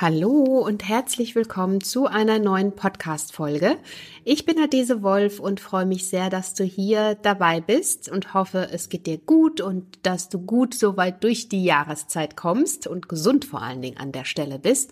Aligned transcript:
Hallo 0.00 0.58
und 0.58 0.88
herzlich 0.88 1.36
willkommen 1.36 1.80
zu 1.80 2.06
einer 2.06 2.40
neuen 2.40 2.74
Podcast-Folge. 2.74 3.76
Ich 4.24 4.44
bin 4.44 4.58
Adese 4.58 5.04
Wolf 5.04 5.38
und 5.38 5.60
freue 5.60 5.86
mich 5.86 6.08
sehr, 6.08 6.30
dass 6.30 6.52
du 6.52 6.64
hier 6.64 7.14
dabei 7.14 7.60
bist 7.60 8.08
und 8.08 8.34
hoffe, 8.34 8.70
es 8.72 8.88
geht 8.88 9.06
dir 9.06 9.18
gut 9.18 9.60
und 9.60 9.84
dass 10.02 10.28
du 10.28 10.40
gut 10.40 10.74
soweit 10.74 11.22
durch 11.22 11.48
die 11.48 11.62
Jahreszeit 11.62 12.36
kommst 12.36 12.88
und 12.88 13.08
gesund 13.08 13.44
vor 13.44 13.62
allen 13.62 13.82
Dingen 13.82 13.96
an 13.96 14.10
der 14.10 14.24
Stelle 14.24 14.58
bist. 14.58 14.90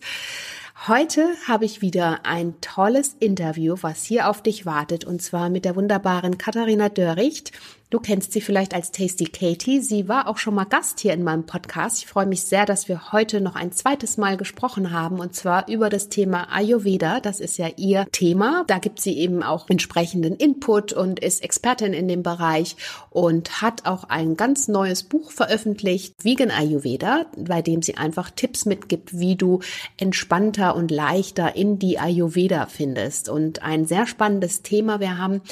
Heute 0.87 1.27
habe 1.48 1.64
ich 1.64 1.82
wieder 1.82 2.25
ein 2.25 2.61
tolles 2.61 3.16
Interview, 3.19 3.75
was 3.80 4.05
hier 4.05 4.29
auf 4.29 4.41
dich 4.41 4.66
wartet, 4.66 5.05
und 5.05 5.21
zwar 5.21 5.50
mit 5.50 5.64
der 5.64 5.75
wunderbaren 5.75 6.39
Katharina 6.39 6.89
Dörricht. 6.89 7.50
Du 7.93 8.00
kennst 8.00 8.32
sie 8.32 8.40
vielleicht 8.40 8.72
als 8.72 8.90
Tasty 8.90 9.27
Katie. 9.27 9.82
Sie 9.82 10.09
war 10.09 10.27
auch 10.27 10.38
schon 10.38 10.54
mal 10.54 10.64
Gast 10.64 11.00
hier 11.00 11.12
in 11.12 11.22
meinem 11.22 11.45
Podcast. 11.45 11.98
Ich 11.98 12.06
freue 12.06 12.24
mich 12.24 12.41
sehr, 12.41 12.64
dass 12.64 12.88
wir 12.88 13.12
heute 13.12 13.42
noch 13.42 13.54
ein 13.54 13.70
zweites 13.70 14.16
Mal 14.16 14.38
gesprochen 14.38 14.92
haben 14.92 15.18
und 15.18 15.34
zwar 15.34 15.68
über 15.68 15.91
das 15.91 16.09
Thema 16.09 16.50
Ayurveda. 16.50 17.20
Das 17.20 17.38
ist 17.38 17.59
ja 17.59 17.69
ihr 17.77 18.06
Thema. 18.10 18.64
Da 18.66 18.78
gibt 18.78 18.98
sie 18.98 19.19
eben 19.19 19.42
auch 19.42 19.69
entsprechenden 19.69 20.36
Input 20.36 20.95
und 20.95 21.20
ist 21.20 21.45
Expertin 21.45 21.92
in 21.92 22.09
dem 22.09 22.23
Bereich 22.23 22.77
und 23.10 23.60
hat 23.60 23.84
auch 23.84 24.05
ein 24.05 24.38
ganz 24.38 24.69
neues 24.69 25.02
Buch 25.02 25.30
veröffentlicht, 25.30 26.14
Vegan 26.24 26.50
Ayurveda, 26.50 27.27
bei 27.36 27.61
dem 27.61 27.83
sie 27.83 27.98
einfach 27.98 28.30
Tipps 28.30 28.64
mitgibt, 28.64 29.19
wie 29.19 29.36
du 29.36 29.61
entspannter 29.98 30.77
und 30.77 30.91
leichter 30.91 31.56
in 31.56 31.78
die 31.78 31.98
Ayurveda 31.98 32.64
findest. 32.69 33.28
Und 33.28 33.62
ein 33.62 33.84
sehr 33.84 34.06
spannendes 34.06 34.62
Thema. 34.62 34.98
Wir 34.98 35.19
haben 35.19 35.42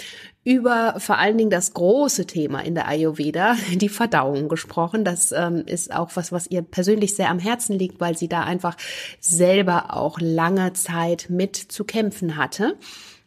über 0.42 0.94
vor 0.98 1.18
allen 1.18 1.36
Dingen 1.36 1.50
das 1.50 1.74
große 1.74 2.26
Thema 2.26 2.60
in 2.60 2.74
der 2.74 2.88
Ayurveda, 2.88 3.56
die 3.74 3.88
Verdauung 3.88 4.48
gesprochen. 4.48 5.04
Das 5.04 5.32
ähm, 5.32 5.64
ist 5.66 5.92
auch 5.94 6.10
was, 6.14 6.32
was 6.32 6.46
ihr 6.46 6.62
persönlich 6.62 7.14
sehr 7.14 7.30
am 7.30 7.38
Herzen 7.38 7.78
liegt, 7.78 8.00
weil 8.00 8.16
sie 8.16 8.28
da 8.28 8.42
einfach 8.42 8.76
selber 9.20 9.96
auch 9.96 10.18
lange 10.20 10.72
Zeit 10.72 11.26
mit 11.28 11.56
zu 11.56 11.84
kämpfen 11.84 12.36
hatte. 12.36 12.76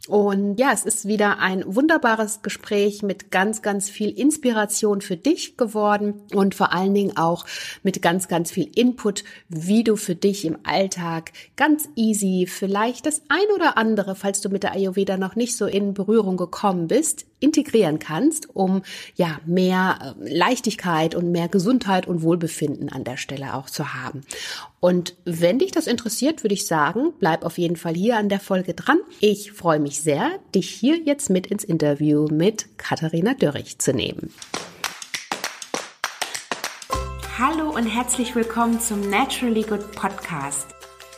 Und 0.10 0.60
ja, 0.60 0.72
es 0.74 0.84
ist 0.84 1.08
wieder 1.08 1.40
ein 1.40 1.64
wunderbares 1.66 2.42
Gespräch 2.42 3.04
mit 3.04 3.32
ganz, 3.32 3.62
ganz 3.62 3.90
viel 3.90 4.10
Inspiration 4.10 5.00
für 5.00 5.16
dich 5.16 5.56
geworden 5.56 6.24
und 6.34 6.56
vor 6.56 6.74
allen 6.74 6.94
Dingen 6.94 7.16
auch 7.16 7.46
mit 7.84 8.02
ganz, 8.02 8.28
ganz 8.28 8.52
viel 8.52 8.70
Input, 8.76 9.24
wie 9.48 9.86
du 9.86 9.96
für 9.96 10.16
dich 10.16 10.44
im 10.44 10.58
Alltag 10.64 11.32
ganz 11.56 11.88
easy 11.96 12.48
vielleicht 12.50 13.06
das 13.06 13.22
ein 13.30 13.46
oder 13.56 13.78
andere, 13.78 14.16
falls 14.16 14.42
du 14.42 14.50
mit 14.50 14.64
der 14.64 14.74
Ayurveda 14.74 15.16
noch 15.16 15.38
nicht 15.38 15.56
so 15.56 15.68
in 15.68 15.94
Berührung 15.94 16.36
gekommen 16.36 16.88
bist, 16.88 17.26
integrieren 17.44 18.00
kannst, 18.00 18.56
um 18.56 18.82
ja 19.16 19.40
mehr 19.46 20.16
äh, 20.22 20.34
Leichtigkeit 20.36 21.14
und 21.14 21.32
mehr 21.32 21.50
Gesundheit 21.50 22.08
und 22.08 22.24
Wohlbefinden 22.24 22.90
an 22.90 23.04
der 23.04 23.18
Stelle 23.18 23.54
auch 23.54 23.70
zu 23.70 23.94
haben. 23.94 24.22
Und 24.80 25.16
wenn 25.26 25.60
dich 25.60 25.72
das 25.72 25.86
interessiert, 25.86 26.44
würde 26.44 26.56
ich 26.56 26.66
sagen, 26.66 27.14
bleib 27.20 27.44
auf 27.44 27.58
jeden 27.58 27.76
Fall 27.76 27.94
hier 27.94 28.18
an 28.18 28.30
der 28.30 28.40
Folge 28.40 28.74
dran. 28.74 29.00
Ich 29.20 29.52
freue 29.52 29.80
mich 29.80 30.02
sehr, 30.02 30.32
dich 30.56 30.70
hier 30.70 30.98
jetzt 30.98 31.30
mit 31.30 31.48
ins 31.48 31.64
Interview 31.64 32.28
mit 32.32 32.78
Katharina 32.78 33.34
Dörrich 33.34 33.78
zu 33.80 33.94
nehmen. 33.94 34.34
Hallo 37.38 37.70
und 37.76 37.88
herzlich 37.88 38.36
willkommen 38.36 38.80
zum 38.80 39.10
Naturally 39.10 39.64
Good 39.64 39.92
Podcast. 39.94 40.68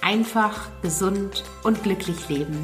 Einfach, 0.02 0.70
gesund 0.82 1.44
und 1.64 1.84
glücklich 1.84 2.30
leben 2.30 2.64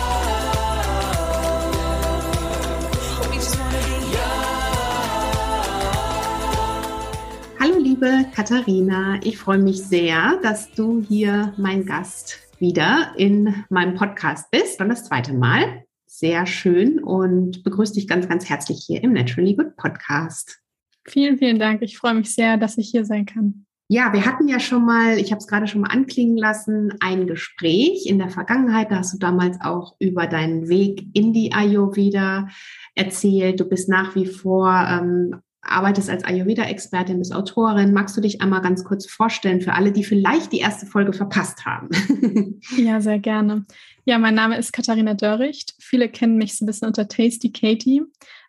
liebe 8.01 8.25
Katharina, 8.33 9.19
ich 9.23 9.37
freue 9.37 9.59
mich 9.59 9.83
sehr, 9.83 10.39
dass 10.41 10.71
du 10.71 11.03
hier 11.07 11.53
mein 11.57 11.85
Gast 11.85 12.39
wieder 12.57 13.13
in 13.15 13.63
meinem 13.69 13.93
Podcast 13.93 14.49
bist 14.49 14.81
und 14.81 14.89
das 14.89 15.03
zweite 15.03 15.33
Mal. 15.33 15.83
Sehr 16.07 16.47
schön 16.47 16.97
und 16.97 17.63
begrüße 17.63 17.93
dich 17.93 18.07
ganz, 18.07 18.27
ganz 18.27 18.49
herzlich 18.49 18.83
hier 18.85 19.03
im 19.03 19.13
Naturally 19.13 19.55
Good 19.55 19.75
Podcast. 19.77 20.61
Vielen, 21.07 21.37
vielen 21.37 21.59
Dank. 21.59 21.83
Ich 21.83 21.97
freue 21.97 22.15
mich 22.15 22.33
sehr, 22.33 22.57
dass 22.57 22.77
ich 22.79 22.89
hier 22.89 23.05
sein 23.05 23.27
kann. 23.27 23.65
Ja, 23.87 24.11
wir 24.13 24.25
hatten 24.25 24.47
ja 24.47 24.59
schon 24.59 24.83
mal, 24.83 25.19
ich 25.19 25.31
habe 25.31 25.39
es 25.39 25.47
gerade 25.47 25.67
schon 25.67 25.81
mal 25.81 25.91
anklingen 25.91 26.37
lassen, 26.37 26.95
ein 27.01 27.27
Gespräch 27.27 28.07
in 28.07 28.17
der 28.17 28.29
Vergangenheit. 28.29 28.89
Da 28.89 28.97
hast 28.97 29.13
du 29.13 29.19
damals 29.19 29.59
auch 29.61 29.95
über 29.99 30.25
deinen 30.25 30.69
Weg 30.69 31.05
in 31.13 31.33
die 31.33 31.53
Ayurveda 31.53 32.47
erzählt. 32.95 33.59
Du 33.59 33.65
bist 33.65 33.89
nach 33.89 34.15
wie 34.15 34.25
vor 34.25 34.71
ähm, 34.89 35.35
arbeitest 35.61 36.09
als 36.09 36.23
Ayurveda-Expertin, 36.23 37.19
bist 37.19 37.33
Autorin. 37.33 37.93
Magst 37.93 38.17
du 38.17 38.21
dich 38.21 38.41
einmal 38.41 38.61
ganz 38.61 38.83
kurz 38.83 39.05
vorstellen 39.05 39.61
für 39.61 39.73
alle, 39.73 39.91
die 39.91 40.03
vielleicht 40.03 40.51
die 40.51 40.59
erste 40.59 40.85
Folge 40.85 41.13
verpasst 41.13 41.65
haben? 41.65 41.89
ja, 42.77 42.99
sehr 42.99 43.19
gerne. 43.19 43.65
Ja, 44.05 44.17
mein 44.17 44.35
Name 44.35 44.57
ist 44.57 44.73
Katharina 44.73 45.13
Dörricht. 45.13 45.75
Viele 45.79 46.09
kennen 46.09 46.37
mich 46.37 46.57
so 46.57 46.65
ein 46.65 46.67
bisschen 46.67 46.87
unter 46.87 47.07
Tasty 47.07 47.51
Katie, 47.51 48.01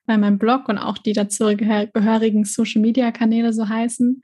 weil 0.06 0.18
mein 0.18 0.38
Blog 0.38 0.68
und 0.68 0.78
auch 0.78 0.98
die 0.98 1.12
dazu 1.12 1.54
gehörigen 1.54 2.44
Social-Media-Kanäle 2.44 3.52
so 3.52 3.68
heißen. 3.68 4.22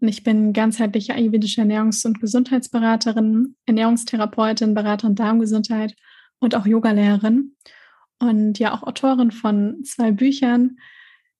Und 0.00 0.08
ich 0.08 0.24
bin 0.24 0.54
ganzheitliche 0.54 1.14
ayurvedische 1.14 1.60
Ernährungs- 1.60 2.06
und 2.06 2.20
Gesundheitsberaterin, 2.20 3.54
Ernährungstherapeutin, 3.66 4.72
Beraterin 4.72 5.14
Darmgesundheit 5.14 5.94
und 6.38 6.54
auch 6.54 6.64
Yogalehrerin. 6.64 7.54
Und 8.18 8.58
ja, 8.58 8.74
auch 8.74 8.82
Autorin 8.82 9.30
von 9.30 9.84
zwei 9.84 10.10
Büchern, 10.10 10.78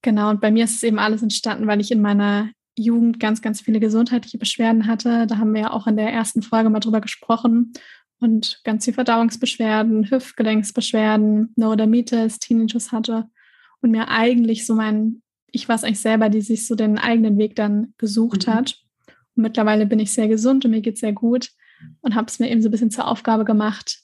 Genau, 0.03 0.31
und 0.31 0.41
bei 0.41 0.51
mir 0.51 0.65
ist 0.65 0.77
es 0.77 0.83
eben 0.83 0.99
alles 0.99 1.23
entstanden, 1.23 1.67
weil 1.67 1.81
ich 1.81 1.91
in 1.91 2.01
meiner 2.01 2.51
Jugend 2.79 3.21
ganz, 3.21 3.43
ganz 3.43 3.61
viele 3.61 3.81
gesundheitliche 3.81 4.39
Beschwerden 4.39 4.87
hatte. 4.87 5.27
Da 5.27 5.37
haben 5.39 5.53
wir 5.53 5.61
ja 5.63 5.71
auch 5.73 5.87
in 5.87 5.97
der 5.97 6.13
ersten 6.13 6.43
Folge 6.43 6.71
mal 6.71 6.81
drüber 6.81 7.01
gesprochen. 7.01 7.73
Und 8.19 8.61
ganz 8.65 8.85
viele 8.85 8.95
Verdauungsbeschwerden, 8.95 10.11
Hüftgelenksbeschwerden, 10.11 11.53
Neurodermitis, 11.57 12.39
Tinnitus 12.39 12.93
hatte. 12.93 13.27
Und 13.81 13.91
mir 13.91 14.09
eigentlich 14.09 14.67
so 14.67 14.75
mein, 14.75 15.23
ich 15.51 15.69
war 15.69 15.77
es 15.77 15.85
eigentlich 15.85 16.01
selber, 16.01 16.29
die 16.29 16.43
sich 16.43 16.67
so 16.67 16.75
den 16.75 16.99
eigenen 16.99 17.39
Weg 17.39 17.57
dann 17.57 17.95
gesucht 17.99 18.47
mhm. 18.47 18.55
hat. 18.55 18.79
Und 19.37 19.43
mittlerweile 19.43 19.87
bin 19.87 19.99
ich 19.99 20.13
sehr 20.13 20.29
gesund 20.29 20.65
und 20.65 20.71
mir 20.71 20.83
geht 20.83 20.99
sehr 20.99 21.13
gut 21.13 21.51
und 22.03 22.15
habe 22.15 22.27
es 22.29 22.39
mir 22.39 22.51
eben 22.51 22.61
so 22.63 22.69
ein 22.69 22.73
bisschen 22.73 22.91
zur 22.91 23.09
Aufgabe 23.09 23.45
gemacht, 23.45 24.01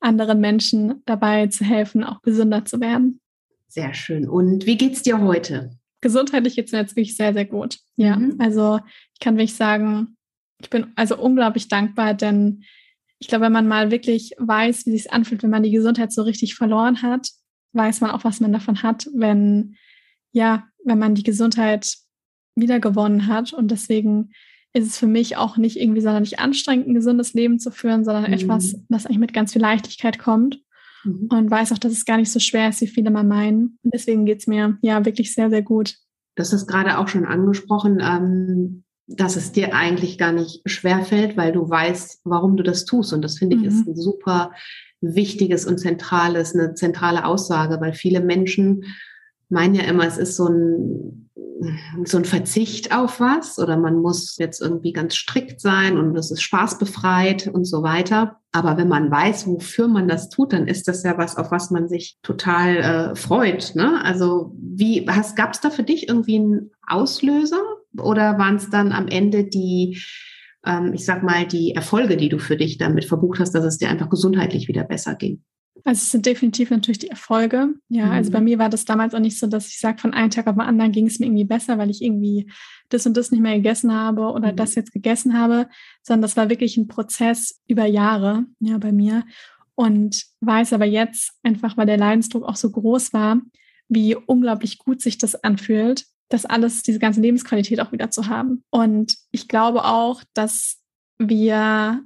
anderen 0.00 0.40
Menschen 0.40 1.02
dabei 1.04 1.46
zu 1.48 1.64
helfen, 1.64 2.02
auch 2.02 2.22
gesünder 2.22 2.64
zu 2.64 2.80
werden. 2.80 3.20
Sehr 3.70 3.94
schön. 3.94 4.28
Und 4.28 4.66
wie 4.66 4.76
geht's 4.76 5.02
dir 5.02 5.20
heute? 5.20 5.70
Gesundheitlich 6.00 6.56
geht's 6.56 6.72
mir 6.72 6.78
jetzt 6.78 6.96
wirklich 6.96 7.16
sehr, 7.16 7.32
sehr 7.32 7.44
gut. 7.44 7.78
Ja, 7.94 8.16
mhm. 8.16 8.34
also 8.40 8.80
ich 9.14 9.20
kann 9.20 9.36
wirklich 9.36 9.54
sagen, 9.54 10.16
ich 10.60 10.68
bin 10.70 10.88
also 10.96 11.16
unglaublich 11.16 11.68
dankbar, 11.68 12.14
denn 12.14 12.64
ich 13.20 13.28
glaube, 13.28 13.44
wenn 13.44 13.52
man 13.52 13.68
mal 13.68 13.92
wirklich 13.92 14.34
weiß, 14.38 14.86
wie 14.86 14.90
sich 14.90 15.12
anfühlt, 15.12 15.44
wenn 15.44 15.50
man 15.50 15.62
die 15.62 15.70
Gesundheit 15.70 16.12
so 16.12 16.22
richtig 16.22 16.56
verloren 16.56 17.00
hat, 17.02 17.28
weiß 17.72 18.00
man 18.00 18.10
auch, 18.10 18.24
was 18.24 18.40
man 18.40 18.52
davon 18.52 18.82
hat, 18.82 19.08
wenn 19.14 19.76
ja, 20.32 20.64
wenn 20.84 20.98
man 20.98 21.14
die 21.14 21.22
Gesundheit 21.22 21.96
wiedergewonnen 22.56 23.28
hat. 23.28 23.52
Und 23.52 23.70
deswegen 23.70 24.32
ist 24.72 24.86
es 24.86 24.98
für 24.98 25.06
mich 25.06 25.36
auch 25.36 25.56
nicht 25.56 25.76
irgendwie 25.76 26.00
sonderlich 26.00 26.40
anstrengend, 26.40 26.88
ein 26.88 26.94
gesundes 26.94 27.34
Leben 27.34 27.60
zu 27.60 27.70
führen, 27.70 28.04
sondern 28.04 28.24
mhm. 28.26 28.32
etwas, 28.32 28.76
das 28.88 29.06
eigentlich 29.06 29.18
mit 29.18 29.32
ganz 29.32 29.52
viel 29.52 29.62
Leichtigkeit 29.62 30.18
kommt 30.18 30.58
mhm. 31.04 31.28
und 31.30 31.50
weiß 31.50 31.72
auch, 31.72 31.78
dass 31.78 31.92
es 31.92 32.04
gar 32.04 32.16
nicht 32.16 32.30
so 32.30 32.40
schwer 32.40 32.68
ist, 32.68 32.80
wie 32.80 32.86
viele 32.86 33.10
mal 33.10 33.24
meinen. 33.24 33.78
Und 33.82 33.94
deswegen 33.94 34.26
geht 34.26 34.40
es 34.40 34.46
mir 34.46 34.78
ja 34.82 35.04
wirklich 35.04 35.34
sehr, 35.34 35.50
sehr 35.50 35.62
gut. 35.62 35.96
Das 36.36 36.52
ist 36.52 36.66
gerade 36.66 36.98
auch 36.98 37.08
schon 37.08 37.24
angesprochen, 37.24 38.00
ähm, 38.02 38.84
dass 39.06 39.36
es 39.36 39.52
dir 39.52 39.74
eigentlich 39.74 40.18
gar 40.18 40.32
nicht 40.32 40.62
schwer 40.66 41.02
fällt, 41.02 41.36
weil 41.36 41.52
du 41.52 41.68
weißt, 41.68 42.20
warum 42.24 42.56
du 42.56 42.62
das 42.62 42.84
tust. 42.84 43.12
Und 43.12 43.22
das 43.22 43.38
finde 43.38 43.56
ich 43.56 43.62
mhm. 43.62 43.68
ist 43.68 43.86
ein 43.86 43.96
super 43.96 44.52
wichtiges 45.00 45.66
und 45.66 45.78
zentrales, 45.78 46.54
eine 46.54 46.74
zentrale 46.74 47.24
Aussage, 47.24 47.80
weil 47.80 47.92
viele 47.92 48.20
Menschen 48.20 48.84
meinen 49.48 49.74
ja 49.74 49.82
immer, 49.82 50.06
es 50.06 50.18
ist 50.18 50.36
so 50.36 50.46
ein 50.46 51.29
so 52.04 52.16
ein 52.16 52.24
Verzicht 52.24 52.94
auf 52.94 53.20
was 53.20 53.58
oder 53.58 53.76
man 53.76 53.96
muss 53.96 54.36
jetzt 54.38 54.60
irgendwie 54.60 54.92
ganz 54.92 55.14
strikt 55.14 55.60
sein 55.60 55.98
und 55.98 56.16
es 56.16 56.30
ist 56.30 56.42
spaßbefreit 56.42 57.48
und 57.48 57.64
so 57.64 57.82
weiter. 57.82 58.40
Aber 58.52 58.76
wenn 58.76 58.88
man 58.88 59.10
weiß, 59.10 59.46
wofür 59.46 59.86
man 59.86 60.08
das 60.08 60.30
tut, 60.30 60.52
dann 60.52 60.66
ist 60.66 60.88
das 60.88 61.02
ja 61.02 61.18
was, 61.18 61.36
auf 61.36 61.50
was 61.50 61.70
man 61.70 61.88
sich 61.88 62.18
total 62.22 62.76
äh, 62.76 63.14
freut. 63.14 63.74
Ne? 63.74 64.02
Also 64.02 64.54
wie 64.56 65.04
gab 65.04 65.52
es 65.52 65.60
da 65.60 65.70
für 65.70 65.82
dich 65.82 66.08
irgendwie 66.08 66.36
einen 66.36 66.70
Auslöser 66.86 67.62
oder 67.98 68.38
waren 68.38 68.56
es 68.56 68.70
dann 68.70 68.92
am 68.92 69.08
Ende 69.08 69.44
die, 69.44 70.00
ähm, 70.64 70.92
ich 70.94 71.04
sag 71.04 71.22
mal, 71.22 71.46
die 71.46 71.74
Erfolge, 71.74 72.16
die 72.16 72.28
du 72.28 72.38
für 72.38 72.56
dich 72.56 72.78
damit 72.78 73.04
verbucht 73.04 73.38
hast, 73.38 73.52
dass 73.54 73.64
es 73.64 73.78
dir 73.78 73.90
einfach 73.90 74.08
gesundheitlich 74.08 74.66
wieder 74.66 74.84
besser 74.84 75.14
ging? 75.14 75.42
Also 75.84 75.98
es 75.98 76.10
sind 76.10 76.26
definitiv 76.26 76.70
natürlich 76.70 76.98
die 76.98 77.10
Erfolge. 77.10 77.74
Ja, 77.88 78.06
mhm. 78.06 78.12
also 78.12 78.30
bei 78.30 78.40
mir 78.40 78.58
war 78.58 78.68
das 78.68 78.84
damals 78.84 79.14
auch 79.14 79.20
nicht 79.20 79.38
so, 79.38 79.46
dass 79.46 79.68
ich 79.68 79.78
sage, 79.78 79.98
von 79.98 80.14
einem 80.14 80.30
Tag 80.30 80.46
auf 80.46 80.54
den 80.54 80.62
anderen 80.62 80.92
ging 80.92 81.06
es 81.06 81.18
mir 81.18 81.26
irgendwie 81.26 81.44
besser, 81.44 81.78
weil 81.78 81.90
ich 81.90 82.02
irgendwie 82.02 82.50
das 82.88 83.06
und 83.06 83.16
das 83.16 83.30
nicht 83.30 83.40
mehr 83.40 83.56
gegessen 83.56 83.92
habe 83.92 84.32
oder 84.32 84.52
mhm. 84.52 84.56
das 84.56 84.74
jetzt 84.74 84.92
gegessen 84.92 85.38
habe, 85.38 85.68
sondern 86.02 86.22
das 86.22 86.36
war 86.36 86.50
wirklich 86.50 86.76
ein 86.76 86.88
Prozess 86.88 87.60
über 87.66 87.86
Jahre, 87.86 88.44
ja, 88.60 88.78
bei 88.78 88.92
mir. 88.92 89.24
Und 89.74 90.26
weiß 90.40 90.72
aber 90.72 90.84
jetzt 90.84 91.32
einfach, 91.42 91.76
weil 91.76 91.86
der 91.86 91.96
Leidensdruck 91.96 92.44
auch 92.44 92.56
so 92.56 92.70
groß 92.70 93.12
war, 93.12 93.40
wie 93.88 94.14
unglaublich 94.14 94.78
gut 94.78 95.00
sich 95.00 95.18
das 95.18 95.34
anfühlt, 95.42 96.04
das 96.28 96.46
alles, 96.46 96.82
diese 96.82 96.98
ganze 96.98 97.20
Lebensqualität 97.20 97.80
auch 97.80 97.92
wieder 97.92 98.10
zu 98.10 98.26
haben. 98.26 98.62
Und 98.70 99.16
ich 99.30 99.48
glaube 99.48 99.84
auch, 99.84 100.22
dass 100.34 100.78
wir 101.18 102.02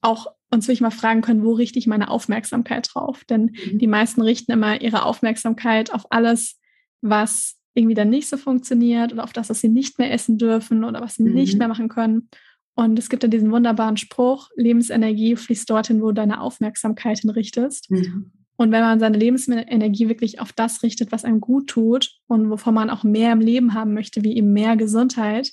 auch 0.00 0.26
uns 0.52 0.68
wirklich 0.68 0.82
mal 0.82 0.90
fragen 0.90 1.22
können, 1.22 1.44
wo 1.44 1.52
richte 1.52 1.78
ich 1.78 1.86
meine 1.86 2.10
Aufmerksamkeit 2.10 2.90
drauf? 2.92 3.24
Denn 3.24 3.56
mhm. 3.72 3.78
die 3.78 3.86
meisten 3.86 4.22
richten 4.22 4.52
immer 4.52 4.80
ihre 4.80 5.04
Aufmerksamkeit 5.04 5.92
auf 5.92 6.06
alles, 6.10 6.60
was 7.00 7.56
irgendwie 7.74 7.94
dann 7.94 8.10
nicht 8.10 8.28
so 8.28 8.36
funktioniert 8.36 9.12
oder 9.12 9.24
auf 9.24 9.32
das, 9.32 9.48
was 9.48 9.60
sie 9.60 9.70
nicht 9.70 9.98
mehr 9.98 10.12
essen 10.12 10.36
dürfen 10.36 10.84
oder 10.84 11.00
was 11.00 11.14
sie 11.14 11.24
mhm. 11.24 11.34
nicht 11.34 11.58
mehr 11.58 11.68
machen 11.68 11.88
können. 11.88 12.28
Und 12.74 12.98
es 12.98 13.08
gibt 13.08 13.22
ja 13.22 13.28
diesen 13.28 13.50
wunderbaren 13.50 13.96
Spruch, 13.96 14.50
Lebensenergie 14.56 15.36
fließt 15.36 15.68
dorthin, 15.68 16.00
wo 16.02 16.08
du 16.08 16.14
deine 16.14 16.40
Aufmerksamkeit 16.40 17.18
hinrichtest. 17.18 17.90
Mhm. 17.90 18.32
Und 18.56 18.70
wenn 18.70 18.82
man 18.82 19.00
seine 19.00 19.18
Lebensenergie 19.18 20.08
wirklich 20.08 20.40
auf 20.40 20.52
das 20.52 20.82
richtet, 20.82 21.12
was 21.12 21.24
einem 21.24 21.40
gut 21.40 21.68
tut 21.68 22.18
und 22.28 22.50
wovon 22.50 22.74
man 22.74 22.90
auch 22.90 23.02
mehr 23.02 23.32
im 23.32 23.40
Leben 23.40 23.74
haben 23.74 23.94
möchte, 23.94 24.22
wie 24.22 24.36
eben 24.36 24.52
mehr 24.52 24.76
Gesundheit, 24.76 25.52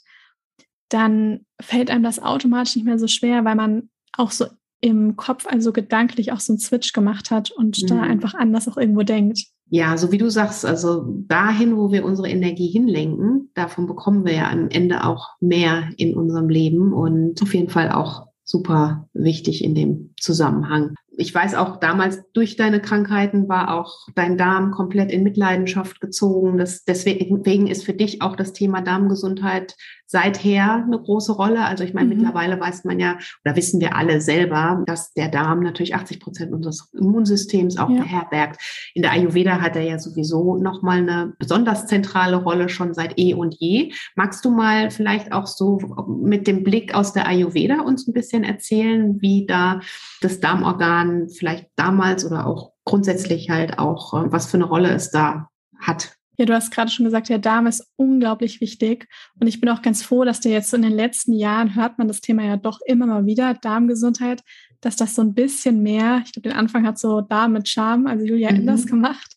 dann 0.89 1.45
fällt 1.61 1.89
einem 1.89 2.03
das 2.03 2.19
automatisch 2.19 2.75
nicht 2.75 2.85
mehr 2.85 2.99
so 2.99 3.07
schwer, 3.07 3.45
weil 3.45 3.55
man 3.55 3.89
auch 4.13 4.31
so 4.31 4.47
im 4.81 5.15
Kopf, 5.15 5.45
also 5.47 5.71
gedanklich 5.71 6.31
auch 6.31 6.39
so 6.39 6.53
einen 6.53 6.59
Switch 6.59 6.93
gemacht 6.93 7.31
hat 7.31 7.51
und 7.51 7.81
mhm. 7.81 7.87
da 7.87 8.01
einfach 8.01 8.33
anders 8.33 8.67
auch 8.67 8.77
irgendwo 8.77 9.03
denkt. 9.03 9.45
Ja, 9.71 9.97
so 9.97 10.11
wie 10.11 10.17
du 10.17 10.29
sagst, 10.29 10.65
also 10.65 11.05
dahin, 11.27 11.77
wo 11.77 11.91
wir 11.91 12.03
unsere 12.03 12.29
Energie 12.29 12.67
hinlenken, 12.67 13.51
davon 13.53 13.85
bekommen 13.85 14.25
wir 14.25 14.33
ja 14.33 14.49
am 14.49 14.67
Ende 14.69 15.03
auch 15.03 15.29
mehr 15.39 15.89
in 15.97 16.15
unserem 16.15 16.49
Leben 16.49 16.91
und 16.91 17.41
auf 17.41 17.53
jeden 17.53 17.69
Fall 17.69 17.91
auch 17.91 18.27
super 18.43 19.07
wichtig 19.13 19.63
in 19.63 19.75
dem 19.75 20.13
Zusammenhang 20.19 20.95
ich 21.19 21.35
weiß 21.35 21.55
auch 21.55 21.77
damals 21.77 22.23
durch 22.31 22.55
deine 22.55 22.81
Krankheiten 22.81 23.49
war 23.49 23.77
auch 23.77 24.07
dein 24.15 24.37
Darm 24.37 24.71
komplett 24.71 25.11
in 25.11 25.21
Mitleidenschaft 25.21 25.99
gezogen. 25.99 26.57
Das, 26.57 26.85
deswegen 26.85 27.67
ist 27.67 27.83
für 27.83 27.93
dich 27.93 28.21
auch 28.21 28.37
das 28.37 28.53
Thema 28.53 28.81
Darmgesundheit 28.81 29.75
seither 30.05 30.83
eine 30.85 30.99
große 30.99 31.33
Rolle. 31.33 31.65
Also 31.65 31.83
ich 31.83 31.93
meine, 31.93 32.07
mhm. 32.07 32.21
mittlerweile 32.21 32.59
weiß 32.59 32.85
man 32.85 32.99
ja 32.99 33.17
oder 33.45 33.55
wissen 33.55 33.79
wir 33.81 33.95
alle 33.95 34.21
selber, 34.21 34.81
dass 34.87 35.13
der 35.13 35.27
Darm 35.27 35.59
natürlich 35.59 35.93
80 35.93 36.19
Prozent 36.19 36.51
unseres 36.51 36.89
Immunsystems 36.93 37.77
auch 37.77 37.89
ja. 37.89 38.01
beherbergt. 38.01 38.59
In 38.95 39.03
der 39.03 39.11
Ayurveda 39.11 39.61
hat 39.61 39.75
er 39.75 39.83
ja 39.83 39.99
sowieso 39.99 40.57
nochmal 40.57 40.99
eine 40.99 41.33
besonders 41.37 41.85
zentrale 41.85 42.37
Rolle 42.37 42.69
schon 42.69 42.93
seit 42.93 43.19
eh 43.19 43.33
und 43.35 43.55
je. 43.59 43.91
Magst 44.15 44.43
du 44.45 44.51
mal 44.51 44.89
vielleicht 44.89 45.31
auch 45.31 45.45
so 45.45 45.77
mit 46.07 46.47
dem 46.47 46.63
Blick 46.63 46.95
aus 46.95 47.13
der 47.13 47.27
Ayurveda 47.27 47.81
uns 47.81 48.07
ein 48.07 48.13
bisschen 48.13 48.43
erzählen, 48.43 49.21
wie 49.21 49.45
da 49.45 49.81
das 50.21 50.39
Darmorgan 50.39 51.08
vielleicht 51.29 51.67
damals 51.75 52.25
oder 52.25 52.45
auch 52.45 52.73
grundsätzlich 52.85 53.49
halt 53.49 53.79
auch, 53.79 54.13
äh, 54.13 54.31
was 54.31 54.49
für 54.49 54.57
eine 54.57 54.65
Rolle 54.65 54.89
es 54.91 55.11
da 55.11 55.49
hat? 55.79 56.13
Ja, 56.37 56.45
du 56.45 56.53
hast 56.53 56.71
gerade 56.71 56.89
schon 56.89 57.03
gesagt, 57.03 57.27
der 57.27 57.37
Darm 57.37 57.67
ist 57.67 57.85
unglaublich 57.97 58.61
wichtig. 58.61 59.09
Und 59.39 59.47
ich 59.47 59.59
bin 59.59 59.69
auch 59.69 59.81
ganz 59.81 60.03
froh, 60.03 60.23
dass 60.23 60.39
der 60.39 60.53
jetzt 60.53 60.73
in 60.73 60.81
den 60.81 60.93
letzten 60.93 61.33
Jahren 61.33 61.75
hört 61.75 61.97
man 61.97 62.07
das 62.07 62.21
Thema 62.21 62.43
ja 62.43 62.55
doch 62.55 62.79
immer 62.85 63.05
mal 63.07 63.25
wieder, 63.25 63.55
Darmgesundheit, 63.55 64.41
dass 64.79 64.95
das 64.95 65.15
so 65.15 65.21
ein 65.21 65.33
bisschen 65.33 65.83
mehr, 65.83 66.21
ich 66.25 66.31
glaube, 66.31 66.47
den 66.47 66.57
Anfang 66.57 66.87
hat 66.87 66.97
so 66.97 67.19
Darm 67.19 67.51
mit 67.53 67.67
Charme, 67.67 68.07
also 68.07 68.25
Julia 68.25 68.51
mhm. 68.51 68.59
Enders 68.59 68.85
gemacht. 68.85 69.35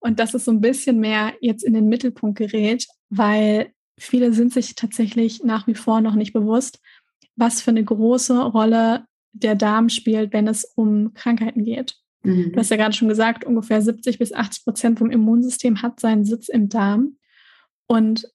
Und 0.00 0.20
dass 0.20 0.32
es 0.32 0.46
so 0.46 0.50
ein 0.50 0.62
bisschen 0.62 1.00
mehr 1.00 1.34
jetzt 1.42 1.64
in 1.64 1.74
den 1.74 1.88
Mittelpunkt 1.88 2.38
gerät, 2.38 2.86
weil 3.10 3.72
viele 3.98 4.32
sind 4.32 4.52
sich 4.52 4.74
tatsächlich 4.74 5.44
nach 5.44 5.66
wie 5.66 5.74
vor 5.74 6.00
noch 6.00 6.14
nicht 6.14 6.32
bewusst, 6.32 6.80
was 7.36 7.60
für 7.60 7.72
eine 7.72 7.84
große 7.84 8.40
Rolle 8.42 9.04
der 9.42 9.54
Darm 9.54 9.88
spielt, 9.88 10.32
wenn 10.32 10.48
es 10.48 10.64
um 10.64 11.14
Krankheiten 11.14 11.64
geht. 11.64 11.96
Mhm. 12.22 12.52
Du 12.52 12.58
hast 12.58 12.70
ja 12.70 12.76
gerade 12.76 12.94
schon 12.94 13.08
gesagt, 13.08 13.44
ungefähr 13.44 13.80
70 13.80 14.18
bis 14.18 14.32
80 14.32 14.64
Prozent 14.64 14.98
vom 14.98 15.10
Immunsystem 15.10 15.82
hat 15.82 16.00
seinen 16.00 16.24
Sitz 16.24 16.48
im 16.48 16.68
Darm. 16.68 17.16
Und 17.86 18.28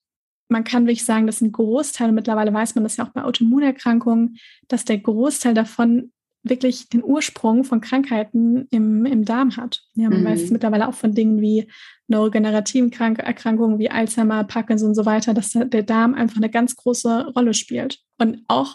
man 0.48 0.64
kann 0.64 0.86
wirklich 0.86 1.04
sagen, 1.04 1.26
dass 1.26 1.40
ein 1.40 1.52
Großteil, 1.52 2.10
und 2.10 2.14
mittlerweile 2.14 2.52
weiß 2.52 2.74
man 2.74 2.84
das 2.84 2.96
ja 2.96 3.04
auch 3.04 3.10
bei 3.10 3.24
Autoimmunerkrankungen, 3.24 4.36
dass 4.68 4.84
der 4.84 4.98
Großteil 4.98 5.54
davon 5.54 6.12
wirklich 6.42 6.90
den 6.90 7.02
Ursprung 7.02 7.64
von 7.64 7.80
Krankheiten 7.80 8.68
im, 8.70 9.06
im 9.06 9.24
Darm 9.24 9.56
hat. 9.56 9.82
Ja, 9.94 10.10
man 10.10 10.20
mhm. 10.20 10.26
weiß 10.26 10.42
es 10.42 10.50
mittlerweile 10.50 10.86
auch 10.88 10.94
von 10.94 11.14
Dingen 11.14 11.40
wie 11.40 11.66
neurogenerativen 12.06 12.90
Krank 12.90 13.18
Erkrankungen 13.18 13.78
wie 13.78 13.90
Alzheimer, 13.90 14.44
Parkinson 14.44 14.90
und 14.90 14.94
so 14.94 15.06
weiter, 15.06 15.32
dass 15.32 15.52
der 15.52 15.82
Darm 15.82 16.12
einfach 16.12 16.36
eine 16.36 16.50
ganz 16.50 16.76
große 16.76 17.28
Rolle 17.34 17.54
spielt. 17.54 18.00
Und 18.18 18.44
auch 18.46 18.74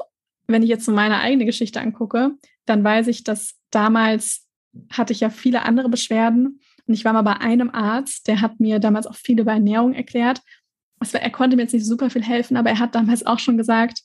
wenn 0.49 0.63
ich 0.63 0.69
jetzt 0.69 0.85
so 0.85 0.91
meine 0.91 1.19
eigene 1.19 1.45
Geschichte 1.45 1.79
angucke, 1.79 2.31
dann 2.65 2.83
weiß 2.83 3.07
ich, 3.07 3.23
dass 3.23 3.55
damals 3.71 4.47
hatte 4.91 5.13
ich 5.13 5.19
ja 5.19 5.29
viele 5.29 5.63
andere 5.63 5.89
Beschwerden 5.89 6.59
und 6.87 6.93
ich 6.93 7.05
war 7.05 7.13
mal 7.13 7.21
bei 7.21 7.37
einem 7.37 7.69
Arzt, 7.69 8.27
der 8.27 8.41
hat 8.41 8.59
mir 8.59 8.79
damals 8.79 9.07
auch 9.07 9.15
viel 9.15 9.39
über 9.39 9.51
Ernährung 9.51 9.93
erklärt. 9.93 10.41
Er 11.13 11.29
konnte 11.29 11.55
mir 11.55 11.63
jetzt 11.63 11.73
nicht 11.73 11.85
super 11.85 12.09
viel 12.09 12.23
helfen, 12.23 12.57
aber 12.57 12.71
er 12.71 12.79
hat 12.79 12.95
damals 12.95 13.25
auch 13.25 13.39
schon 13.39 13.57
gesagt, 13.57 14.01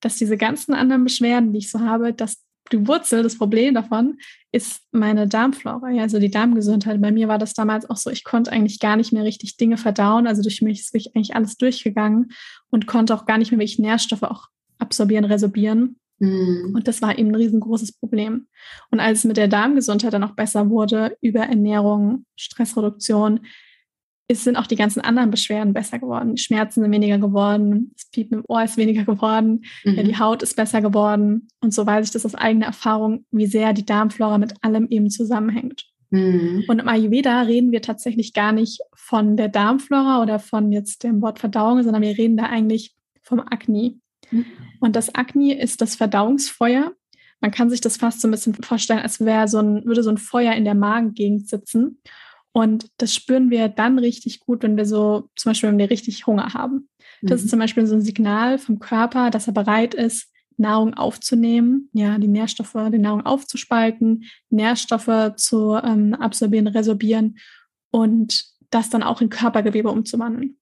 dass 0.00 0.16
diese 0.16 0.36
ganzen 0.36 0.74
anderen 0.74 1.02
Beschwerden, 1.02 1.52
die 1.52 1.58
ich 1.60 1.70
so 1.70 1.80
habe, 1.80 2.12
dass 2.12 2.44
die 2.72 2.86
Wurzel, 2.86 3.22
das 3.22 3.38
Problem 3.38 3.74
davon 3.74 4.18
ist 4.52 4.82
meine 4.92 5.26
Darmflora, 5.28 5.88
also 5.98 6.18
die 6.18 6.30
Darmgesundheit. 6.30 7.00
Bei 7.00 7.12
mir 7.12 7.28
war 7.28 7.38
das 7.38 7.54
damals 7.54 7.88
auch 7.88 7.96
so, 7.96 8.10
ich 8.10 8.24
konnte 8.24 8.52
eigentlich 8.52 8.80
gar 8.80 8.96
nicht 8.96 9.12
mehr 9.12 9.24
richtig 9.24 9.56
Dinge 9.56 9.76
verdauen. 9.76 10.26
Also 10.26 10.42
durch 10.42 10.62
mich 10.62 10.80
ist 10.80 10.92
wirklich 10.92 11.14
eigentlich 11.14 11.36
alles 11.36 11.56
durchgegangen 11.56 12.32
und 12.70 12.86
konnte 12.86 13.14
auch 13.14 13.24
gar 13.24 13.38
nicht 13.38 13.50
mehr 13.50 13.60
wirklich 13.60 13.78
Nährstoffe 13.78 14.24
auch 14.24 14.48
absorbieren, 14.78 15.24
resorbieren. 15.24 15.96
Mhm. 16.18 16.72
Und 16.74 16.88
das 16.88 17.02
war 17.02 17.18
eben 17.18 17.28
ein 17.28 17.34
riesengroßes 17.34 17.92
Problem. 17.98 18.46
Und 18.90 19.00
als 19.00 19.20
es 19.20 19.24
mit 19.24 19.36
der 19.36 19.48
Darmgesundheit 19.48 20.12
dann 20.12 20.24
auch 20.24 20.34
besser 20.34 20.70
wurde, 20.70 21.16
über 21.20 21.40
Ernährung, 21.40 22.24
Stressreduktion, 22.36 23.40
ist, 24.28 24.44
sind 24.44 24.56
auch 24.56 24.66
die 24.66 24.76
ganzen 24.76 25.00
anderen 25.00 25.30
Beschwerden 25.30 25.72
besser 25.72 25.98
geworden. 25.98 26.34
Die 26.34 26.42
Schmerzen 26.42 26.82
sind 26.82 26.90
weniger 26.90 27.18
geworden, 27.18 27.92
das 27.94 28.10
Piepen 28.10 28.38
im 28.38 28.44
Ohr 28.48 28.64
ist 28.64 28.76
weniger 28.76 29.04
geworden, 29.04 29.64
mhm. 29.84 29.94
ja, 29.94 30.02
die 30.02 30.18
Haut 30.18 30.42
ist 30.42 30.56
besser 30.56 30.80
geworden. 30.80 31.48
Und 31.60 31.72
so 31.72 31.86
weiß 31.86 32.06
ich 32.06 32.12
das 32.12 32.26
aus 32.26 32.34
eigener 32.34 32.66
Erfahrung, 32.66 33.24
wie 33.30 33.46
sehr 33.46 33.72
die 33.72 33.86
Darmflora 33.86 34.38
mit 34.38 34.54
allem 34.62 34.88
eben 34.88 35.10
zusammenhängt. 35.10 35.86
Mhm. 36.10 36.64
Und 36.66 36.80
im 36.80 36.88
Ayurveda 36.88 37.42
reden 37.42 37.72
wir 37.72 37.82
tatsächlich 37.82 38.32
gar 38.32 38.52
nicht 38.52 38.80
von 38.94 39.36
der 39.36 39.48
Darmflora 39.48 40.22
oder 40.22 40.38
von 40.38 40.72
jetzt 40.72 41.04
dem 41.04 41.22
Wort 41.22 41.38
Verdauung, 41.38 41.82
sondern 41.82 42.02
wir 42.02 42.16
reden 42.16 42.36
da 42.36 42.44
eigentlich 42.44 42.94
vom 43.22 43.40
Agni. 43.40 44.00
Und 44.80 44.96
das 44.96 45.14
Agni 45.14 45.52
ist 45.52 45.80
das 45.80 45.96
Verdauungsfeuer. 45.96 46.92
Man 47.40 47.50
kann 47.50 47.70
sich 47.70 47.80
das 47.80 47.96
fast 47.96 48.20
so 48.20 48.28
ein 48.28 48.30
bisschen 48.30 48.54
vorstellen, 48.54 49.00
als 49.00 49.20
wäre 49.20 49.48
so 49.48 49.58
ein, 49.58 49.84
würde 49.84 50.02
so 50.02 50.10
ein 50.10 50.18
Feuer 50.18 50.54
in 50.54 50.64
der 50.64 50.74
Magengegend 50.74 51.48
sitzen. 51.48 52.00
Und 52.52 52.86
das 52.96 53.14
spüren 53.14 53.50
wir 53.50 53.68
dann 53.68 53.98
richtig 53.98 54.40
gut, 54.40 54.62
wenn 54.62 54.76
wir 54.76 54.86
so, 54.86 55.28
zum 55.36 55.50
Beispiel, 55.50 55.68
wenn 55.68 55.78
wir 55.78 55.90
richtig 55.90 56.26
Hunger 56.26 56.54
haben. 56.54 56.88
Das 57.20 57.40
mhm. 57.40 57.44
ist 57.44 57.50
zum 57.50 57.58
Beispiel 57.58 57.86
so 57.86 57.94
ein 57.94 58.02
Signal 58.02 58.58
vom 58.58 58.78
Körper, 58.78 59.30
dass 59.30 59.46
er 59.46 59.52
bereit 59.52 59.94
ist, 59.94 60.32
Nahrung 60.56 60.94
aufzunehmen, 60.94 61.90
ja, 61.92 62.16
die 62.18 62.28
Nährstoffe, 62.28 62.76
die 62.90 62.98
Nahrung 62.98 63.26
aufzuspalten, 63.26 64.24
Nährstoffe 64.48 65.34
zu 65.36 65.74
ähm, 65.74 66.14
absorbieren, 66.14 66.66
resorbieren 66.66 67.36
und 67.90 68.44
das 68.70 68.88
dann 68.88 69.02
auch 69.02 69.20
in 69.20 69.28
Körpergewebe 69.28 69.90
umzuwandeln. 69.90 70.56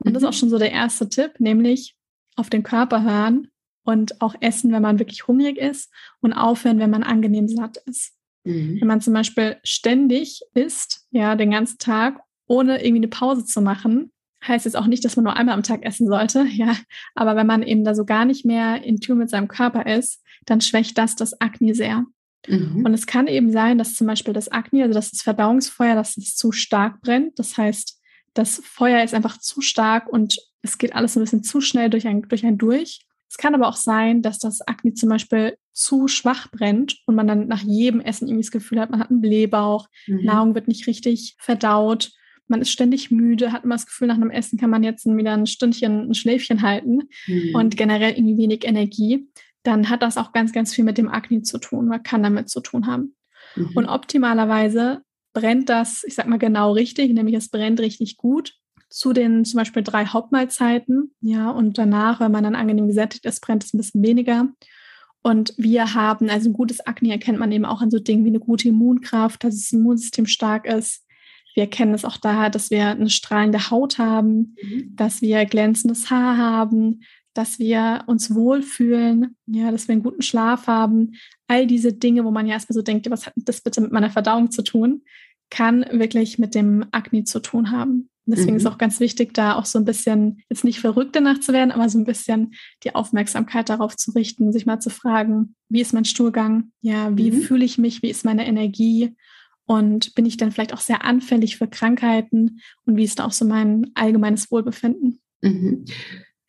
Und 0.00 0.10
mhm. 0.10 0.12
das 0.12 0.22
ist 0.22 0.28
auch 0.28 0.32
mhm. 0.32 0.36
schon 0.36 0.50
so 0.50 0.58
der 0.58 0.72
erste 0.72 1.08
Tipp, 1.08 1.40
nämlich 1.40 1.96
auf 2.38 2.50
den 2.50 2.62
Körper 2.62 3.02
hören 3.02 3.48
und 3.84 4.20
auch 4.20 4.34
essen, 4.40 4.72
wenn 4.72 4.82
man 4.82 4.98
wirklich 4.98 5.26
hungrig 5.26 5.56
ist 5.56 5.92
und 6.20 6.32
aufhören, 6.32 6.78
wenn 6.78 6.90
man 6.90 7.02
angenehm 7.02 7.48
satt 7.48 7.78
ist. 7.86 8.12
Mhm. 8.44 8.80
Wenn 8.80 8.88
man 8.88 9.00
zum 9.00 9.14
Beispiel 9.14 9.56
ständig 9.64 10.42
isst, 10.54 11.06
ja, 11.10 11.36
den 11.36 11.50
ganzen 11.50 11.78
Tag, 11.78 12.20
ohne 12.46 12.82
irgendwie 12.82 13.00
eine 13.00 13.08
Pause 13.08 13.44
zu 13.44 13.60
machen, 13.60 14.12
heißt 14.46 14.64
jetzt 14.64 14.76
auch 14.76 14.86
nicht, 14.86 15.04
dass 15.04 15.16
man 15.16 15.24
nur 15.24 15.36
einmal 15.36 15.54
am 15.54 15.62
Tag 15.62 15.84
essen 15.84 16.06
sollte, 16.06 16.44
ja. 16.50 16.76
Aber 17.14 17.36
wenn 17.36 17.46
man 17.46 17.62
eben 17.62 17.84
da 17.84 17.94
so 17.94 18.04
gar 18.04 18.24
nicht 18.24 18.44
mehr 18.44 18.82
in 18.84 19.00
Tune 19.00 19.18
mit 19.18 19.30
seinem 19.30 19.48
Körper 19.48 19.86
ist, 19.86 20.22
dann 20.46 20.60
schwächt 20.60 20.96
das 20.98 21.16
das 21.16 21.40
Akne 21.40 21.74
sehr. 21.74 22.04
Mhm. 22.46 22.84
Und 22.84 22.94
es 22.94 23.06
kann 23.06 23.26
eben 23.26 23.50
sein, 23.50 23.78
dass 23.78 23.94
zum 23.94 24.06
Beispiel 24.06 24.32
das 24.32 24.48
Akne, 24.48 24.82
also 24.82 24.94
das 24.94 25.10
Verdauungsfeuer, 25.22 25.94
dass 25.94 26.16
es 26.16 26.36
zu 26.36 26.52
stark 26.52 27.00
brennt. 27.00 27.38
Das 27.38 27.56
heißt, 27.56 28.00
das 28.34 28.62
Feuer 28.64 29.02
ist 29.02 29.14
einfach 29.14 29.38
zu 29.38 29.60
stark 29.60 30.08
und 30.08 30.38
es 30.62 30.78
geht 30.78 30.94
alles 30.94 31.16
ein 31.16 31.22
bisschen 31.22 31.42
zu 31.42 31.60
schnell 31.60 31.90
durch 31.90 32.06
ein, 32.06 32.22
durch 32.22 32.44
ein 32.44 32.58
durch. 32.58 33.00
Es 33.30 33.36
kann 33.36 33.54
aber 33.54 33.68
auch 33.68 33.76
sein, 33.76 34.22
dass 34.22 34.38
das 34.38 34.62
Akne 34.62 34.94
zum 34.94 35.10
Beispiel 35.10 35.56
zu 35.72 36.08
schwach 36.08 36.50
brennt 36.50 36.96
und 37.06 37.14
man 37.14 37.28
dann 37.28 37.46
nach 37.46 37.62
jedem 37.62 38.00
Essen 38.00 38.26
irgendwie 38.26 38.44
das 38.44 38.50
Gefühl 38.50 38.80
hat, 38.80 38.90
man 38.90 39.00
hat 39.00 39.10
einen 39.10 39.20
Blähbauch, 39.20 39.88
mhm. 40.06 40.24
Nahrung 40.24 40.54
wird 40.54 40.66
nicht 40.66 40.86
richtig 40.86 41.36
verdaut, 41.38 42.10
man 42.48 42.62
ist 42.62 42.70
ständig 42.70 43.10
müde, 43.10 43.52
hat 43.52 43.64
immer 43.64 43.74
das 43.74 43.86
Gefühl, 43.86 44.08
nach 44.08 44.16
einem 44.16 44.30
Essen 44.30 44.58
kann 44.58 44.70
man 44.70 44.82
jetzt 44.82 45.04
wieder 45.04 45.34
ein 45.34 45.46
Stündchen, 45.46 46.08
ein 46.10 46.14
Schläfchen 46.14 46.62
halten 46.62 47.02
mhm. 47.26 47.54
und 47.54 47.76
generell 47.76 48.12
irgendwie 48.12 48.38
wenig 48.38 48.64
Energie. 48.64 49.28
Dann 49.62 49.90
hat 49.90 50.02
das 50.02 50.16
auch 50.16 50.32
ganz, 50.32 50.52
ganz 50.52 50.74
viel 50.74 50.84
mit 50.84 50.96
dem 50.96 51.10
Akne 51.10 51.42
zu 51.42 51.58
tun 51.58 51.88
oder 51.88 51.98
kann 51.98 52.22
damit 52.22 52.48
zu 52.48 52.60
tun 52.60 52.86
haben. 52.86 53.14
Mhm. 53.54 53.72
Und 53.74 53.86
optimalerweise 53.86 55.02
brennt 55.34 55.68
das, 55.68 56.02
ich 56.04 56.14
sag 56.14 56.26
mal 56.26 56.38
genau 56.38 56.72
richtig, 56.72 57.12
nämlich 57.12 57.36
es 57.36 57.50
brennt 57.50 57.80
richtig 57.80 58.16
gut 58.16 58.54
zu 58.88 59.12
den 59.12 59.44
zum 59.44 59.58
Beispiel 59.58 59.82
drei 59.82 60.06
Hauptmahlzeiten. 60.06 61.14
Ja, 61.20 61.50
und 61.50 61.78
danach, 61.78 62.20
wenn 62.20 62.32
man 62.32 62.44
dann 62.44 62.54
angenehm 62.54 62.86
gesättigt 62.86 63.24
ist, 63.26 63.40
brennt 63.40 63.64
es 63.64 63.74
ein 63.74 63.78
bisschen 63.78 64.02
weniger. 64.02 64.48
Und 65.22 65.52
wir 65.56 65.94
haben, 65.94 66.30
also 66.30 66.48
ein 66.48 66.54
gutes 66.54 66.80
Akne 66.86 67.10
erkennt 67.10 67.38
man 67.38 67.52
eben 67.52 67.64
auch 67.64 67.82
an 67.82 67.90
so 67.90 67.98
Dingen 67.98 68.24
wie 68.24 68.30
eine 68.30 68.40
gute 68.40 68.68
Immunkraft, 68.68 69.44
dass 69.44 69.56
das 69.56 69.72
Immunsystem 69.72 70.26
stark 70.26 70.66
ist. 70.66 71.04
Wir 71.54 71.64
erkennen 71.64 71.92
es 71.92 72.04
auch 72.04 72.18
daher, 72.18 72.50
dass 72.50 72.70
wir 72.70 72.86
eine 72.86 73.10
strahlende 73.10 73.70
Haut 73.70 73.98
haben, 73.98 74.56
mhm. 74.62 74.94
dass 74.94 75.20
wir 75.20 75.44
glänzendes 75.44 76.08
Haar 76.08 76.36
haben, 76.36 77.00
dass 77.34 77.58
wir 77.58 78.04
uns 78.06 78.34
wohlfühlen, 78.34 79.36
ja, 79.46 79.70
dass 79.70 79.88
wir 79.88 79.94
einen 79.94 80.02
guten 80.02 80.22
Schlaf 80.22 80.66
haben. 80.66 81.12
All 81.46 81.66
diese 81.66 81.92
Dinge, 81.92 82.24
wo 82.24 82.30
man 82.30 82.46
ja 82.46 82.54
erstmal 82.54 82.74
so 82.74 82.82
denkt, 82.82 83.10
was 83.10 83.26
hat 83.26 83.34
das 83.36 83.60
bitte 83.60 83.80
mit 83.80 83.92
meiner 83.92 84.10
Verdauung 84.10 84.50
zu 84.50 84.62
tun, 84.62 85.02
kann 85.50 85.84
wirklich 85.90 86.38
mit 86.38 86.54
dem 86.54 86.86
Akne 86.92 87.24
zu 87.24 87.40
tun 87.40 87.70
haben. 87.70 88.08
Deswegen 88.30 88.52
mhm. 88.52 88.56
ist 88.58 88.66
auch 88.66 88.78
ganz 88.78 89.00
wichtig, 89.00 89.32
da 89.32 89.54
auch 89.54 89.64
so 89.64 89.78
ein 89.78 89.84
bisschen, 89.84 90.42
jetzt 90.50 90.64
nicht 90.64 90.80
verrückt 90.80 91.16
danach 91.16 91.40
zu 91.40 91.52
werden, 91.52 91.70
aber 91.70 91.88
so 91.88 91.98
ein 91.98 92.04
bisschen 92.04 92.54
die 92.84 92.94
Aufmerksamkeit 92.94 93.68
darauf 93.70 93.96
zu 93.96 94.10
richten, 94.10 94.52
sich 94.52 94.66
mal 94.66 94.80
zu 94.80 94.90
fragen, 94.90 95.54
wie 95.68 95.80
ist 95.80 95.94
mein 95.94 96.04
Stuhlgang? 96.04 96.70
Ja, 96.82 97.16
wie 97.16 97.30
mhm. 97.30 97.40
fühle 97.40 97.64
ich 97.64 97.78
mich? 97.78 98.02
Wie 98.02 98.10
ist 98.10 98.24
meine 98.24 98.46
Energie? 98.46 99.14
Und 99.64 100.14
bin 100.14 100.26
ich 100.26 100.36
dann 100.36 100.52
vielleicht 100.52 100.74
auch 100.74 100.80
sehr 100.80 101.04
anfällig 101.04 101.56
für 101.56 101.68
Krankheiten? 101.68 102.60
Und 102.84 102.96
wie 102.96 103.04
ist 103.04 103.18
da 103.18 103.24
auch 103.24 103.32
so 103.32 103.44
mein 103.44 103.90
allgemeines 103.94 104.50
Wohlbefinden? 104.50 105.20
Mhm. 105.40 105.84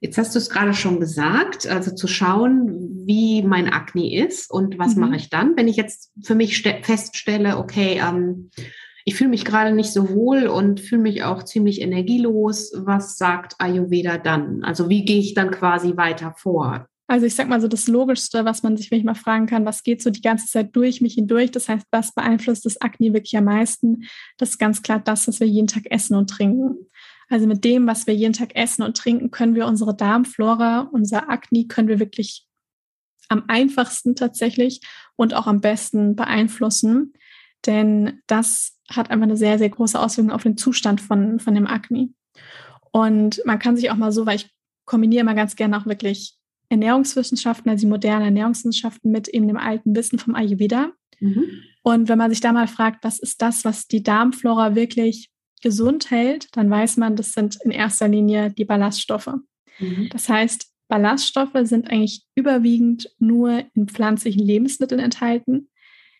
Jetzt 0.02 0.18
hast 0.18 0.34
du 0.34 0.40
es 0.40 0.50
gerade 0.50 0.74
schon 0.74 1.00
gesagt, 1.00 1.68
also 1.68 1.94
zu 1.94 2.08
schauen, 2.08 3.06
wie 3.06 3.42
mein 3.44 3.68
Akne 3.68 4.24
ist 4.24 4.50
und 4.50 4.80
was 4.80 4.96
mhm. 4.96 5.02
mache 5.02 5.16
ich 5.18 5.30
dann, 5.30 5.58
wenn 5.58 5.68
ich 5.68 5.76
jetzt 5.76 6.12
für 6.24 6.36
mich 6.36 6.62
feststelle, 6.62 7.58
okay, 7.58 8.02
ähm, 8.02 8.50
ich 9.10 9.16
fühle 9.16 9.32
mich 9.32 9.44
gerade 9.44 9.72
nicht 9.72 9.92
so 9.92 10.12
wohl 10.12 10.46
und 10.46 10.82
fühle 10.82 11.02
mich 11.02 11.24
auch 11.24 11.42
ziemlich 11.42 11.82
energielos. 11.82 12.72
Was 12.76 13.18
sagt 13.18 13.56
Ayurveda 13.58 14.20
dann? 14.20 14.64
Also 14.64 14.88
wie 14.88 15.04
gehe 15.04 15.18
ich 15.18 15.34
dann 15.34 15.50
quasi 15.50 15.98
weiter 15.98 16.36
vor? 16.38 16.86
Also 17.08 17.26
ich 17.26 17.34
sag 17.34 17.50
mal 17.50 17.60
so 17.60 17.68
das 17.68 17.88
Logischste, 17.88 18.46
was 18.46 18.62
man 18.62 18.78
sich 18.78 18.92
wirklich 18.92 19.06
mal 19.06 19.16
fragen 19.16 19.48
kann, 19.48 19.66
was 19.66 19.82
geht 19.82 20.04
so 20.04 20.12
die 20.12 20.22
ganze 20.22 20.46
Zeit 20.46 20.76
durch 20.76 21.02
mich 21.02 21.16
hindurch? 21.16 21.50
Das 21.50 21.68
heißt, 21.68 21.88
was 21.90 22.14
beeinflusst 22.14 22.68
das 22.68 22.80
Akne 22.82 23.12
wirklich 23.12 23.36
am 23.36 23.46
meisten? 23.46 24.04
Das 24.38 24.50
ist 24.50 24.60
ganz 24.60 24.84
klar 24.84 25.00
das, 25.00 25.28
was 25.28 25.40
wir 25.40 25.48
jeden 25.48 25.66
Tag 25.66 25.86
essen 25.90 26.16
und 26.16 26.30
trinken. 26.30 26.76
Also 27.30 27.48
mit 27.48 27.64
dem, 27.64 27.88
was 27.88 28.06
wir 28.06 28.14
jeden 28.14 28.34
Tag 28.34 28.56
essen 28.56 28.84
und 28.84 28.96
trinken, 28.96 29.32
können 29.32 29.56
wir 29.56 29.66
unsere 29.66 29.98
Darmflora, 29.98 30.82
unser 30.92 31.32
Akne, 31.32 31.66
können 31.66 31.88
wir 31.88 32.00
wirklich 32.00 32.46
am 33.28 33.46
einfachsten 33.48 34.16
tatsächlich 34.16 34.82
und 35.16 35.34
auch 35.34 35.48
am 35.48 35.62
besten 35.62 36.16
beeinflussen. 36.16 37.14
Denn 37.66 38.22
das 38.28 38.79
hat 38.90 39.12
einfach 39.12 39.26
eine 39.26 39.38
sehr, 39.38 39.58
sehr 39.58 39.70
große 39.70 40.00
Auswirkung 40.00 40.32
auf 40.32 40.44
den 40.44 40.58
Zustand 40.58 41.02
von, 41.02 41.40
von 41.40 41.56
dem 41.56 41.68
Akne. 41.68 42.10
Und 42.92 43.42
man 43.46 43.60
kann 43.60 43.76
sich 43.76 43.92
auch 43.92 43.96
mal 43.96 44.12
so, 44.12 44.26
weil 44.26 44.38
ich 44.38 44.50
kombiniere 44.86 45.24
mal 45.24 45.36
ganz 45.36 45.56
gerne 45.56 45.78
auch 45.78 45.86
wirklich 45.86 46.36
Ernährungswissenschaften, 46.70 47.70
also 47.70 47.82
die 47.82 47.90
modernen 47.90 48.26
Ernährungswissenschaften 48.26 49.12
mit 49.12 49.28
eben 49.28 49.48
dem 49.48 49.58
alten 49.58 49.96
Wissen 49.96 50.20
vom 50.20 50.36
Ayurveda. 50.36 50.92
Mhm. 51.20 51.46
Und 51.84 52.10
wenn 52.10 52.18
man 52.18 52.30
sich 52.30 52.42
da 52.42 52.52
mal 52.52 52.68
fragt, 52.68 53.04
was 53.04 53.20
ist 53.20 53.42
das, 53.42 53.66
was 53.66 53.88
die 53.88 54.04
Darmflora 54.04 54.76
wirklich 54.76 55.30
gesund 55.62 56.12
hält, 56.12 56.48
dann 56.56 56.70
weiß 56.70 56.98
man, 56.98 57.16
das 57.16 57.34
sind 57.34 57.58
in 57.64 57.72
erster 57.72 58.08
Linie 58.08 58.52
die 58.52 58.66
Ballaststoffe. 58.66 59.34
Mhm. 59.80 60.10
Das 60.12 60.30
heißt, 60.30 60.68
Ballaststoffe 60.88 61.58
sind 61.64 61.90
eigentlich 61.90 62.26
überwiegend 62.36 63.10
nur 63.20 63.64
in 63.76 63.88
pflanzlichen 63.88 64.44
Lebensmitteln 64.44 65.00
enthalten. 65.00 65.70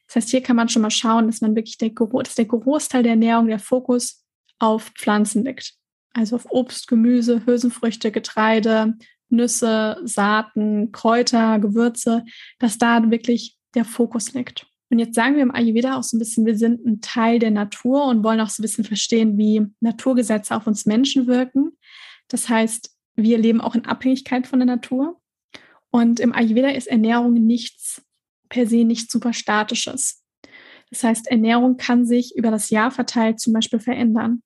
Das 0.10 0.16
heißt, 0.16 0.30
hier 0.30 0.42
kann 0.42 0.56
man 0.56 0.70
schon 0.70 0.82
mal 0.82 0.90
schauen, 0.90 1.28
dass 1.28 1.42
man 1.42 1.56
wirklich 1.56 1.78
der, 1.78 1.92
dass 1.92 2.34
der 2.34 2.46
Großteil 2.46 3.04
der 3.04 3.12
Ernährung, 3.12 3.48
der 3.48 3.60
Fokus 3.60 4.26
auf 4.58 4.92
Pflanzen 4.98 5.46
liegt. 5.46 5.76
Also 6.14 6.36
auf 6.36 6.48
Obst, 6.50 6.88
Gemüse, 6.88 7.46
Hülsenfrüchte, 7.46 8.12
Getreide, 8.12 8.96
Nüsse, 9.30 10.02
Saaten, 10.04 10.92
Kräuter, 10.92 11.60
Gewürze, 11.60 12.26
dass 12.58 12.80
da 12.80 13.12
wirklich 13.12 13.56
der 13.76 13.86
Fokus 13.86 14.34
liegt. 14.34 14.66
Und 14.90 14.98
jetzt 14.98 15.14
sagen 15.14 15.36
wir 15.36 15.44
im 15.44 15.54
Ayurveda 15.54 15.96
auch 15.96 16.04
so 16.04 16.18
ein 16.18 16.20
bisschen, 16.20 16.48
wir 16.48 16.58
sind 16.58 16.84
ein 16.84 17.02
Teil 17.02 17.38
der 17.38 17.52
Natur 17.52 18.06
und 18.06 18.24
wollen 18.24 18.42
auch 18.42 18.50
so 18.50 18.62
ein 18.62 18.64
bisschen 18.64 18.86
verstehen, 18.86 19.38
wie 19.38 19.68
Naturgesetze 19.80 20.56
auf 20.56 20.66
uns 20.66 20.88
Menschen 20.88 21.28
wirken. 21.28 21.78
Das 22.30 22.50
heißt, 22.50 22.96
wir 23.16 23.38
leben 23.38 23.62
auch 23.62 23.76
in 23.76 23.86
Abhängigkeit 23.86 24.48
von 24.48 24.58
der 24.58 24.66
Natur. 24.66 25.22
Und 25.92 26.20
im 26.20 26.34
Ayurveda 26.34 26.70
ist 26.70 26.88
Ernährung 26.88 27.34
nichts 27.34 28.02
per 28.50 28.68
se 28.68 28.84
nicht 28.84 29.12
super 29.12 29.34
statisches. 29.34 30.24
Das 30.90 31.04
heißt, 31.04 31.28
Ernährung 31.28 31.78
kann 31.78 32.06
sich 32.06 32.36
über 32.36 32.52
das 32.52 32.70
Jahr 32.70 32.92
verteilt 32.92 33.40
zum 33.40 33.54
Beispiel 33.54 33.80
verändern. 33.80 34.42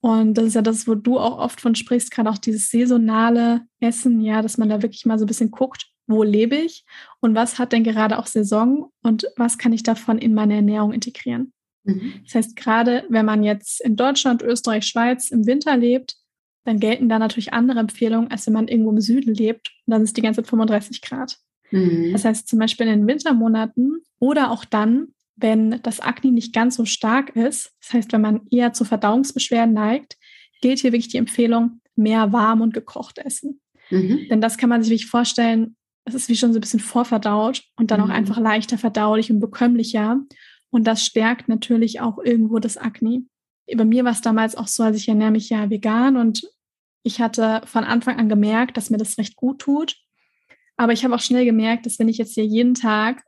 Und 0.00 0.34
das 0.34 0.46
ist 0.46 0.54
ja 0.54 0.62
das, 0.62 0.86
wo 0.86 0.94
du 0.94 1.18
auch 1.18 1.38
oft 1.38 1.60
von 1.60 1.74
sprichst, 1.74 2.10
gerade 2.10 2.30
auch 2.30 2.38
dieses 2.38 2.70
saisonale 2.70 3.62
Essen, 3.80 4.20
ja, 4.20 4.42
dass 4.42 4.58
man 4.58 4.68
da 4.68 4.82
wirklich 4.82 5.06
mal 5.06 5.18
so 5.18 5.24
ein 5.24 5.28
bisschen 5.28 5.50
guckt, 5.50 5.86
wo 6.06 6.22
lebe 6.22 6.56
ich 6.56 6.84
und 7.20 7.34
was 7.34 7.58
hat 7.58 7.72
denn 7.72 7.82
gerade 7.82 8.18
auch 8.18 8.26
Saison 8.26 8.92
und 9.02 9.26
was 9.36 9.58
kann 9.58 9.72
ich 9.72 9.82
davon 9.82 10.18
in 10.18 10.34
meine 10.34 10.54
Ernährung 10.54 10.92
integrieren. 10.92 11.52
Mhm. 11.84 12.20
Das 12.24 12.34
heißt, 12.34 12.56
gerade 12.56 13.04
wenn 13.08 13.26
man 13.26 13.42
jetzt 13.42 13.80
in 13.80 13.96
Deutschland, 13.96 14.42
Österreich, 14.42 14.86
Schweiz 14.86 15.30
im 15.30 15.46
Winter 15.46 15.76
lebt, 15.76 16.16
dann 16.64 16.80
gelten 16.80 17.08
da 17.08 17.18
natürlich 17.18 17.52
andere 17.52 17.78
Empfehlungen, 17.80 18.30
als 18.30 18.46
wenn 18.46 18.54
man 18.54 18.68
irgendwo 18.68 18.90
im 18.90 19.00
Süden 19.00 19.34
lebt 19.34 19.72
und 19.86 19.92
dann 19.92 20.02
ist 20.02 20.16
die 20.16 20.22
ganze 20.22 20.42
Zeit 20.42 20.50
35 20.50 21.00
Grad. 21.00 21.38
Mhm. 21.70 22.12
Das 22.12 22.24
heißt 22.24 22.48
zum 22.48 22.58
Beispiel 22.58 22.86
in 22.86 23.00
den 23.00 23.06
Wintermonaten 23.08 24.02
oder 24.18 24.50
auch 24.50 24.64
dann, 24.64 25.08
wenn 25.36 25.80
das 25.82 26.00
Akne 26.00 26.32
nicht 26.32 26.54
ganz 26.54 26.76
so 26.76 26.84
stark 26.84 27.36
ist, 27.36 27.74
das 27.80 27.92
heißt, 27.92 28.12
wenn 28.12 28.22
man 28.22 28.40
eher 28.50 28.72
zu 28.72 28.84
Verdauungsbeschwerden 28.84 29.74
neigt, 29.74 30.16
gilt 30.62 30.78
hier 30.78 30.92
wirklich 30.92 31.08
die 31.08 31.18
Empfehlung, 31.18 31.80
mehr 31.94 32.32
warm 32.32 32.60
und 32.60 32.74
gekocht 32.74 33.18
essen. 33.18 33.60
Mhm. 33.90 34.26
Denn 34.30 34.40
das 34.40 34.56
kann 34.56 34.68
man 34.68 34.82
sich 34.82 34.90
wirklich 34.90 35.10
vorstellen, 35.10 35.76
es 36.04 36.14
ist 36.14 36.28
wie 36.28 36.36
schon 36.36 36.52
so 36.52 36.58
ein 36.58 36.60
bisschen 36.60 36.80
vorverdaut 36.80 37.64
und 37.76 37.90
dann 37.90 38.00
mhm. 38.00 38.06
auch 38.06 38.14
einfach 38.14 38.38
leichter 38.38 38.78
verdaulich 38.78 39.30
und 39.30 39.40
bekömmlicher. 39.40 40.20
Und 40.70 40.86
das 40.86 41.04
stärkt 41.04 41.48
natürlich 41.48 42.00
auch 42.00 42.18
irgendwo 42.18 42.58
das 42.58 42.76
Akne. 42.76 43.24
Bei 43.74 43.84
mir 43.84 44.04
war 44.04 44.12
es 44.12 44.20
damals 44.20 44.54
auch 44.54 44.68
so, 44.68 44.82
als 44.82 44.96
ich 44.96 45.08
ernähre 45.08 45.32
mich 45.32 45.50
ja 45.50 45.68
vegan 45.68 46.16
und 46.16 46.48
ich 47.02 47.20
hatte 47.20 47.62
von 47.66 47.84
Anfang 47.84 48.18
an 48.18 48.28
gemerkt, 48.28 48.76
dass 48.76 48.90
mir 48.90 48.98
das 48.98 49.18
recht 49.18 49.36
gut 49.36 49.60
tut. 49.60 49.96
Aber 50.76 50.92
ich 50.92 51.04
habe 51.04 51.14
auch 51.14 51.20
schnell 51.20 51.44
gemerkt, 51.44 51.86
dass 51.86 51.98
wenn 51.98 52.08
ich 52.08 52.18
jetzt 52.18 52.34
hier 52.34 52.44
jeden 52.44 52.74
Tag 52.74 53.22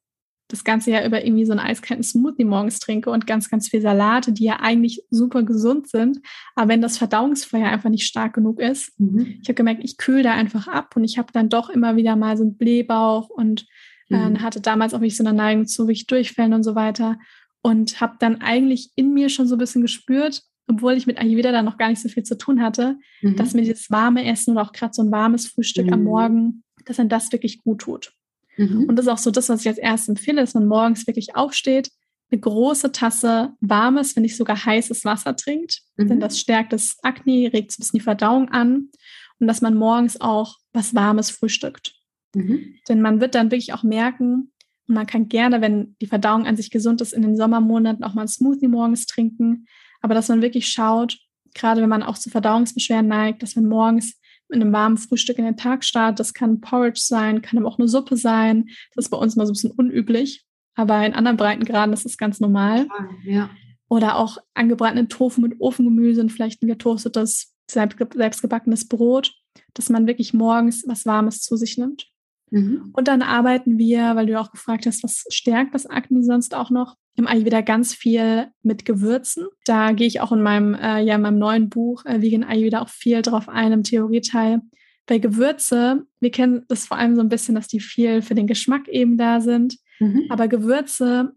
das 0.49 0.65
ganze 0.65 0.91
Jahr 0.91 1.05
über 1.05 1.25
irgendwie 1.25 1.45
so 1.45 1.53
einen 1.53 1.61
eiskalten 1.61 2.03
Smoothie 2.03 2.45
morgens 2.45 2.81
trinke 2.81 3.11
und 3.11 3.27
ganz, 3.27 3.51
ganz 3.51 3.69
viel 3.69 3.83
Salate, 3.83 4.33
die 4.33 4.45
ja 4.45 4.61
eigentlich 4.61 5.03
super 5.11 5.43
gesund 5.43 5.89
sind, 5.89 6.21
aber 6.55 6.71
wenn 6.71 6.81
das 6.81 6.97
Verdauungsfeuer 6.97 7.69
einfach 7.69 7.91
nicht 7.91 8.07
stark 8.07 8.33
genug 8.33 8.59
ist, 8.59 8.99
mhm. 8.99 9.39
ich 9.43 9.49
habe 9.49 9.55
gemerkt, 9.55 9.85
ich 9.85 9.99
kühle 9.99 10.23
da 10.23 10.33
einfach 10.33 10.67
ab 10.67 10.97
und 10.97 11.05
ich 11.05 11.19
habe 11.19 11.33
dann 11.33 11.51
doch 11.51 11.69
immer 11.69 11.97
wieder 11.97 12.17
mal 12.17 12.37
so 12.37 12.45
einen 12.45 12.57
Blähbauch 12.57 13.29
und 13.29 13.67
äh, 14.11 14.31
mhm. 14.31 14.41
hatte 14.41 14.63
damals 14.63 14.95
auch 14.95 15.01
nicht 15.01 15.19
so 15.19 15.25
eine 15.25 15.37
Neigung 15.37 15.67
zu 15.67 15.85
wirklich 15.85 16.07
Durchfällen 16.07 16.55
und 16.55 16.63
so 16.63 16.75
weiter 16.75 17.19
und 17.61 18.01
habe 18.01 18.17
dann 18.19 18.41
eigentlich 18.41 18.91
in 18.97 19.13
mir 19.13 19.29
schon 19.29 19.47
so 19.47 19.57
ein 19.57 19.59
bisschen 19.59 19.83
gespürt, 19.83 20.43
obwohl 20.67 20.95
ich 20.95 21.07
mit 21.07 21.19
Ayurveda 21.19 21.53
da 21.53 21.63
noch 21.63 21.77
gar 21.77 21.91
nicht 21.91 22.01
so 22.01 22.09
viel 22.09 22.23
zu 22.23 22.39
tun 22.39 22.63
hatte, 22.63 22.97
mhm. 23.21 23.37
dass 23.37 23.53
mir 23.53 23.63
dieses 23.63 23.91
warme 23.91 24.25
Essen 24.25 24.53
oder 24.53 24.63
auch 24.63 24.73
gerade 24.73 24.95
so 24.95 25.03
ein 25.03 25.11
warmes 25.11 25.47
Frühstück 25.47 25.93
am 25.93 26.01
mhm. 26.01 26.07
Morgen 26.07 26.65
dass 26.89 26.99
einem 26.99 27.09
das 27.09 27.31
wirklich 27.33 27.63
gut 27.63 27.81
tut. 27.83 28.13
Mhm. 28.57 28.85
Und 28.89 28.97
das 28.97 29.07
ist 29.07 29.13
auch 29.13 29.19
so 29.19 29.31
das, 29.31 29.49
was 29.49 29.61
ich 29.63 29.69
als 29.69 29.79
erstes 29.79 30.09
empfehle, 30.09 30.41
dass 30.41 30.55
man 30.55 30.67
morgens 30.67 31.07
wirklich 31.07 31.37
aufsteht, 31.37 31.91
eine 32.31 32.41
große 32.41 32.93
Tasse 32.93 33.55
warmes, 33.61 34.15
wenn 34.15 34.23
nicht 34.23 34.37
sogar 34.37 34.65
heißes 34.65 35.05
Wasser 35.05 35.35
trinkt, 35.35 35.81
mhm. 35.97 36.09
denn 36.09 36.21
das 36.21 36.39
stärkt 36.39 36.73
das 36.73 36.97
Akne, 37.03 37.51
regt 37.53 37.73
so 37.73 37.77
ein 37.77 37.81
bisschen 37.81 37.99
die 37.99 38.05
Verdauung 38.05 38.51
an 38.51 38.91
und 39.39 39.47
dass 39.47 39.63
man 39.63 39.75
morgens 39.75 40.21
auch 40.21 40.57
was 40.73 40.95
Warmes 40.95 41.31
frühstückt. 41.31 41.95
Mhm. 42.35 42.75
Denn 42.89 43.01
man 43.01 43.21
wird 43.21 43.35
dann 43.35 43.51
wirklich 43.51 43.73
auch 43.73 43.83
merken, 43.83 44.53
und 44.87 44.95
man 44.95 45.07
kann 45.07 45.29
gerne, 45.29 45.61
wenn 45.61 45.97
die 46.01 46.07
Verdauung 46.07 46.47
an 46.47 46.57
sich 46.57 46.71
gesund 46.71 47.03
ist, 47.03 47.13
in 47.13 47.21
den 47.21 47.37
Sommermonaten 47.37 48.03
auch 48.05 48.15
mal 48.15 48.23
ein 48.23 48.29
Smoothie 48.29 48.69
morgens 48.69 49.05
trinken, 49.07 49.67
aber 50.01 50.15
dass 50.15 50.29
man 50.29 50.41
wirklich 50.41 50.69
schaut, 50.69 51.19
gerade 51.55 51.83
wenn 51.83 51.89
man 51.89 52.03
auch 52.03 52.17
zu 52.17 52.31
Verdauungsbeschwerden 52.31 53.09
neigt, 53.09 53.43
dass 53.43 53.57
man 53.57 53.67
morgens 53.67 54.18
in 54.51 54.63
einem 54.63 54.73
warmen 54.73 54.97
Frühstück 54.97 55.39
in 55.39 55.45
den 55.45 55.57
Tag 55.57 55.85
startet. 55.85 56.21
Das 56.21 56.35
kann 56.35 56.61
Porridge 56.61 57.01
sein, 57.03 57.43
kann 57.43 57.59
aber 57.59 57.69
auch 57.69 57.79
eine 57.79 57.89
Suppe 57.89 58.17
sein. 58.17 58.69
Das 58.95 59.07
ist 59.07 59.11
bei 59.11 59.19
uns 59.19 59.37
mal 59.37 59.47
so 59.47 59.51
ein 59.51 59.55
bisschen 59.55 59.73
unüblich, 59.73 60.45
aber 60.75 61.05
in 61.05 61.15
anderen 61.15 61.37
Breitengraden 61.37 61.93
ist 61.93 62.05
das 62.05 62.19
ganz 62.19 62.41
normal. 62.41 62.89
Ja. 63.25 63.51
Oder 63.89 64.17
auch 64.17 64.39
angebratenen 64.55 65.09
Tofu 65.09 65.41
mit 65.41 65.61
Ofengemüse 65.61 66.21
und 66.21 66.31
vielleicht 66.31 66.63
ein 66.63 66.69
getoastetes, 66.69 67.55
selbstgebackenes 67.71 68.89
Brot, 68.89 69.35
dass 69.75 69.89
man 69.89 70.07
wirklich 70.07 70.35
morgens 70.35 70.85
was 70.87 71.07
Warmes 71.07 71.41
zu 71.41 71.57
sich 71.57 71.79
nimmt. 71.79 72.09
Mhm. 72.51 72.91
Und 72.93 73.09
dann 73.09 73.23
arbeiten 73.23 73.79
wir, 73.79 74.17
weil 74.17 74.27
du 74.27 74.39
auch 74.41 74.51
gefragt 74.51 74.87
hast, 74.87 75.03
was 75.03 75.25
stärkt 75.29 75.75
das 75.75 75.87
Akne 75.87 76.23
sonst 76.23 76.55
auch 76.55 76.71
noch, 76.71 76.97
im 77.19 77.27
Ayurveda 77.27 77.61
ganz 77.61 77.95
viel 77.95 78.49
mit 78.63 78.85
Gewürzen. 78.85 79.47
Da 79.65 79.93
gehe 79.93 80.07
ich 80.07 80.21
auch 80.21 80.33
in 80.33 80.43
meinem, 80.43 80.75
äh, 80.75 81.01
ja, 81.01 81.17
in 81.17 81.23
meinem 81.23 81.39
neuen 81.39 81.69
Buch 81.69 82.05
äh, 82.05 82.23
Vegan 82.23 82.45
Ayurveda 82.45 82.81
auch 82.81 82.89
viel 82.89 83.23
drauf 83.23 83.49
ein 83.49 83.73
im 83.73 83.83
Theorieteil. 83.83 84.61
Bei 85.07 85.19
Gewürze, 85.19 86.07
wir 86.21 86.31
kennen 86.31 86.65
das 86.69 86.87
vor 86.87 86.97
allem 86.97 87.17
so 87.17 87.21
ein 87.21 87.29
bisschen, 87.29 87.55
dass 87.55 87.67
die 87.67 87.81
viel 87.81 88.23
für 88.23 88.35
den 88.35 88.47
Geschmack 88.47 88.89
eben 88.89 89.19
da 89.19 89.41
sind. 89.41 89.79
Mhm. 89.99 90.27
Aber 90.29 90.49
Gewürze 90.49 91.33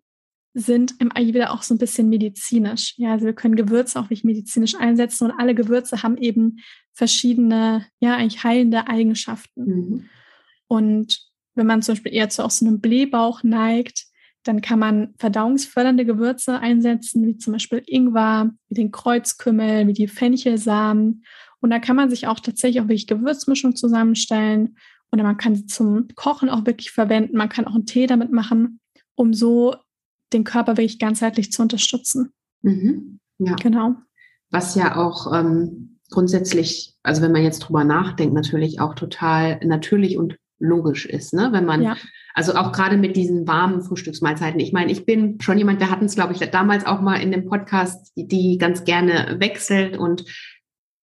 sind 0.54 0.96
im 1.00 1.12
Ayurveda 1.16 1.50
auch 1.50 1.64
so 1.64 1.74
ein 1.74 1.80
bisschen 1.80 2.10
medizinisch. 2.10 2.94
Ja, 2.98 3.14
also 3.14 3.26
wir 3.26 3.34
können 3.34 3.56
Gewürze 3.56 4.00
auch 4.00 4.10
nicht 4.10 4.24
medizinisch 4.24 4.76
einsetzen 4.76 5.32
und 5.32 5.40
alle 5.40 5.56
Gewürze 5.56 6.04
haben 6.04 6.18
eben 6.18 6.60
verschiedene, 6.94 7.88
ja, 8.00 8.18
eigentlich 8.18 8.44
heilende 8.44 8.88
Eigenschaften. 8.88 9.66
Mhm. 9.66 10.10
Und 10.68 11.32
wenn 11.56 11.68
man 11.68 11.82
zum 11.82 11.94
Beispiel 11.94 12.14
eher 12.14 12.30
zu 12.30 12.46
auch 12.46 12.52
so 12.52 12.66
einem 12.66 12.82
Blähbauch 12.82 13.44
neigt, 13.44 14.11
dann 14.44 14.62
kann 14.62 14.80
man 14.80 15.14
verdauungsfördernde 15.18 16.06
Gewürze 16.06 16.60
einsetzen, 16.60 17.26
wie 17.28 17.38
zum 17.38 17.54
Beispiel 17.54 17.84
Ingwer, 17.86 18.52
wie 18.70 18.76
den 18.76 18.92
Kreuzkümmel, 18.92 19.88
wie 19.88 19.94
die 19.94 20.08
Fenchelsamen. 20.08 21.24
Und 21.60 21.70
da 21.70 21.80
kann 21.80 21.96
man 21.96 22.10
sich 22.10 22.28
auch 22.28 22.40
tatsächlich 22.40 22.82
auch 22.82 22.86
wirklich 22.86 23.08
Gewürzmischung 23.08 23.76
zusammenstellen. 23.76 24.78
Oder 25.12 25.24
man 25.24 25.38
kann 25.38 25.56
sie 25.56 25.68
zum 25.68 26.08
Kochen 26.16 26.50
auch 26.50 26.66
wirklich 26.66 26.92
verwenden. 26.92 27.38
Man 27.38 27.50
kann 27.50 27.68
auch 27.68 27.76
einen 27.76 27.86
Tee 27.86 28.08
damit 28.08 28.32
machen, 28.32 28.80
um 29.16 29.34
so 29.34 29.76
den 30.34 30.44
Körper 30.44 30.78
wirklich 30.78 31.00
ganzheitlich 31.00 31.52
zu 31.52 31.62
unterstützen. 31.62 32.32
Mhm. 32.62 33.20
Ja. 33.38 33.56
Genau. 33.56 33.96
Was 34.50 34.76
ja 34.76 34.96
auch 34.96 35.34
ähm, 35.34 36.00
grundsätzlich, 36.10 36.96
also 37.04 37.22
wenn 37.22 37.32
man 37.32 37.44
jetzt 37.44 37.60
drüber 37.60 37.84
nachdenkt, 37.84 38.34
natürlich 38.34 38.80
auch 38.80 38.96
total 38.96 39.60
natürlich 39.64 40.18
und 40.18 40.38
logisch 40.60 41.06
ist, 41.06 41.34
ne? 41.34 41.50
Wenn 41.52 41.66
man, 41.66 41.82
ja. 41.82 41.98
Also 42.34 42.56
auch 42.56 42.72
gerade 42.72 42.98
mit 42.98 43.16
diesen 43.16 43.48
warmen 43.48 43.82
Frühstücksmahlzeiten. 43.82 44.60
Ich 44.60 44.74
meine, 44.74 44.92
ich 44.92 45.06
bin 45.06 45.40
schon 45.42 45.58
jemand, 45.58 45.80
wir 45.80 45.90
hatten 45.90 46.06
es, 46.06 46.16
glaube 46.16 46.34
ich, 46.34 46.40
damals 46.40 46.86
auch 46.86 47.02
mal 47.02 47.18
in 47.18 47.32
dem 47.32 47.46
Podcast, 47.46 48.12
die, 48.16 48.28
die 48.28 48.58
ganz 48.58 48.84
gerne 48.84 49.38
wechselt 49.40 49.98
und 49.98 50.26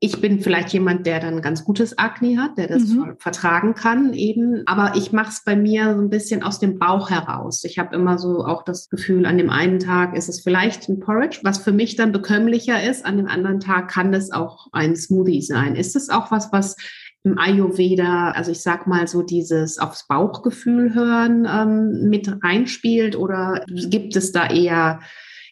ich 0.01 0.21
bin 0.21 0.41
vielleicht 0.41 0.73
jemand, 0.73 1.07
der 1.07 1.19
dann 1.19 1.43
ganz 1.43 1.65
gutes 1.65 1.99
Akne 1.99 2.41
hat, 2.41 2.57
der 2.57 2.69
das 2.69 2.85
mhm. 2.85 3.17
vertragen 3.19 3.75
kann 3.75 4.13
eben. 4.15 4.63
Aber 4.67 4.93
ich 4.95 5.13
mache 5.13 5.31
es 5.31 5.43
bei 5.45 5.57
mir 5.57 5.97
so 5.97 6.01
ein 6.01 6.11
bisschen 6.11 6.45
aus 6.45 6.61
dem 6.61 6.79
Bauch 6.79 7.11
heraus. 7.11 7.65
Ich 7.65 7.81
habe 7.81 7.97
immer 7.97 8.17
so 8.17 8.45
auch 8.45 8.63
das 8.63 8.89
Gefühl, 8.91 9.27
an 9.27 9.39
dem 9.39 9.51
einen 9.51 9.81
Tag 9.81 10.17
ist 10.17 10.29
es 10.29 10.41
vielleicht 10.41 10.89
ein 10.89 11.01
Porridge, 11.01 11.41
was 11.43 11.59
für 11.59 11.73
mich 11.73 11.97
dann 11.97 12.13
bekömmlicher 12.13 12.81
ist. 12.81 13.05
An 13.05 13.17
dem 13.17 13.27
anderen 13.27 13.59
Tag 13.59 13.89
kann 13.89 14.13
das 14.13 14.31
auch 14.31 14.69
ein 14.71 14.95
Smoothie 14.95 15.43
sein. 15.43 15.75
Ist 15.75 15.97
es 15.97 16.11
auch 16.11 16.31
was, 16.31 16.53
was 16.53 16.77
im 17.25 17.39
Ayurveda, 17.39 18.31
also 18.31 18.53
ich 18.53 18.61
sag 18.61 18.87
mal 18.87 19.07
so 19.09 19.23
dieses 19.23 19.79
aufs 19.79 20.07
Bauchgefühl 20.07 20.95
hören 20.95 21.47
ähm, 21.51 22.09
mit 22.09 22.43
reinspielt 22.43 23.17
oder 23.17 23.65
gibt 23.67 24.17
es 24.17 24.33
da 24.33 24.49
eher 24.49 25.01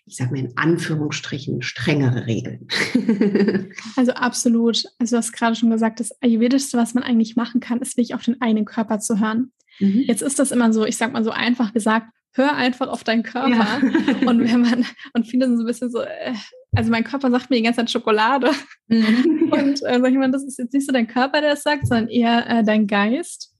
ich 0.09 0.17
sage 0.17 0.31
mal 0.31 0.39
in 0.39 0.57
Anführungsstrichen, 0.57 1.63
strengere 1.63 2.27
Regeln. 2.27 2.69
also 3.97 4.13
absolut. 4.13 4.85
Also 5.01 5.17
du 5.17 5.19
hast 5.19 5.33
gerade 5.33 5.57
schon 5.57 5.71
gesagt, 5.71 5.99
das 5.99 6.13
Ayurvedischste, 6.23 6.79
was 6.79 6.95
man 6.95 7.03
eigentlich 7.03 7.35
machen 7.35 7.61
kann, 7.61 7.81
ist 7.81 7.97
wirklich 7.97 8.15
auf 8.15 8.23
den 8.23 8.41
eigenen 8.41 8.67
Körper 8.67 9.01
zu 9.01 9.19
hören. 9.19 9.51
Mhm. 9.81 10.05
Jetzt 10.07 10.23
ist 10.23 10.39
das 10.39 10.53
immer 10.53 10.73
so, 10.73 10.85
ich 10.85 10.97
sag 10.97 11.13
mal 11.13 11.25
so 11.25 11.33
einfach 11.33 11.73
gesagt, 11.73 12.07
hör 12.37 12.55
einfach 12.55 12.89
auf 12.89 13.05
deinen 13.05 13.23
Körper. 13.23 13.49
Ja. 13.51 13.81
und 14.29 14.41
wenn 14.41 14.61
man, 14.61 14.87
und 15.15 15.27
viele 15.27 15.47
sind 15.47 15.57
so 15.57 15.63
ein 15.65 15.67
bisschen 15.67 15.91
so, 15.91 16.01
äh, 16.01 16.35
also 16.73 16.91
mein 16.91 17.05
Körper 17.05 17.31
sagt 17.31 17.51
mir 17.51 17.57
die 17.57 17.63
ganze 17.63 17.81
Zeit 17.81 17.91
Schokolade. 17.91 18.51
Mhm. 18.89 19.51
Und 19.51 19.83
äh, 19.85 20.01
sag 20.01 20.11
ich 20.11 20.19
mal, 20.19 20.31
das 20.31 20.45
ist 20.45 20.59
jetzt 20.59 20.73
nicht 20.75 20.87
so 20.87 20.93
dein 20.93 21.09
Körper, 21.09 21.41
der 21.41 21.51
das 21.51 21.63
sagt, 21.63 21.87
sondern 21.87 22.09
eher 22.09 22.49
äh, 22.49 22.65
dein 22.65 22.87
Geist. 22.87 23.53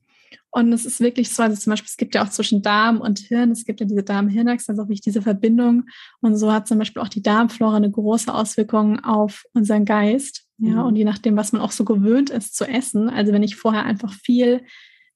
Und 0.51 0.73
es 0.73 0.87
ist 0.87 1.01
wirklich 1.01 1.31
so, 1.31 1.43
also 1.43 1.57
zum 1.57 1.73
Beispiel, 1.73 1.89
es 1.89 1.97
gibt 1.97 2.15
ja 2.15 2.25
auch 2.25 2.31
zwischen 2.31 2.63
Darm 2.63 3.01
und 3.01 3.19
Hirn, 3.19 3.51
es 3.51 3.65
gibt 3.65 3.81
ja 3.81 3.87
diese 3.87 4.03
Darm-Hirn-Achse, 4.03 4.71
also 4.71 4.83
auch 4.83 4.87
wirklich 4.87 5.03
diese 5.03 5.21
Verbindung. 5.21 5.85
Und 6.21 6.37
so 6.37 6.51
hat 6.51 6.67
zum 6.67 6.79
Beispiel 6.79 7.03
auch 7.03 7.09
die 7.09 7.23
Darmflora 7.23 7.77
eine 7.77 7.91
große 7.91 8.33
Auswirkung 8.33 9.01
auf 9.01 9.45
unseren 9.53 9.85
Geist. 9.85 10.45
Ja, 10.59 10.77
mhm. 10.77 10.87
und 10.87 10.97
je 10.97 11.05
nachdem, 11.05 11.37
was 11.37 11.53
man 11.53 11.61
auch 11.61 11.73
so 11.73 11.85
gewöhnt 11.85 12.31
ist 12.31 12.57
zu 12.57 12.65
essen. 12.65 13.11
Also 13.11 13.33
wenn 13.33 13.43
ich 13.43 13.57
vorher 13.57 13.85
einfach 13.85 14.13
viel, 14.15 14.63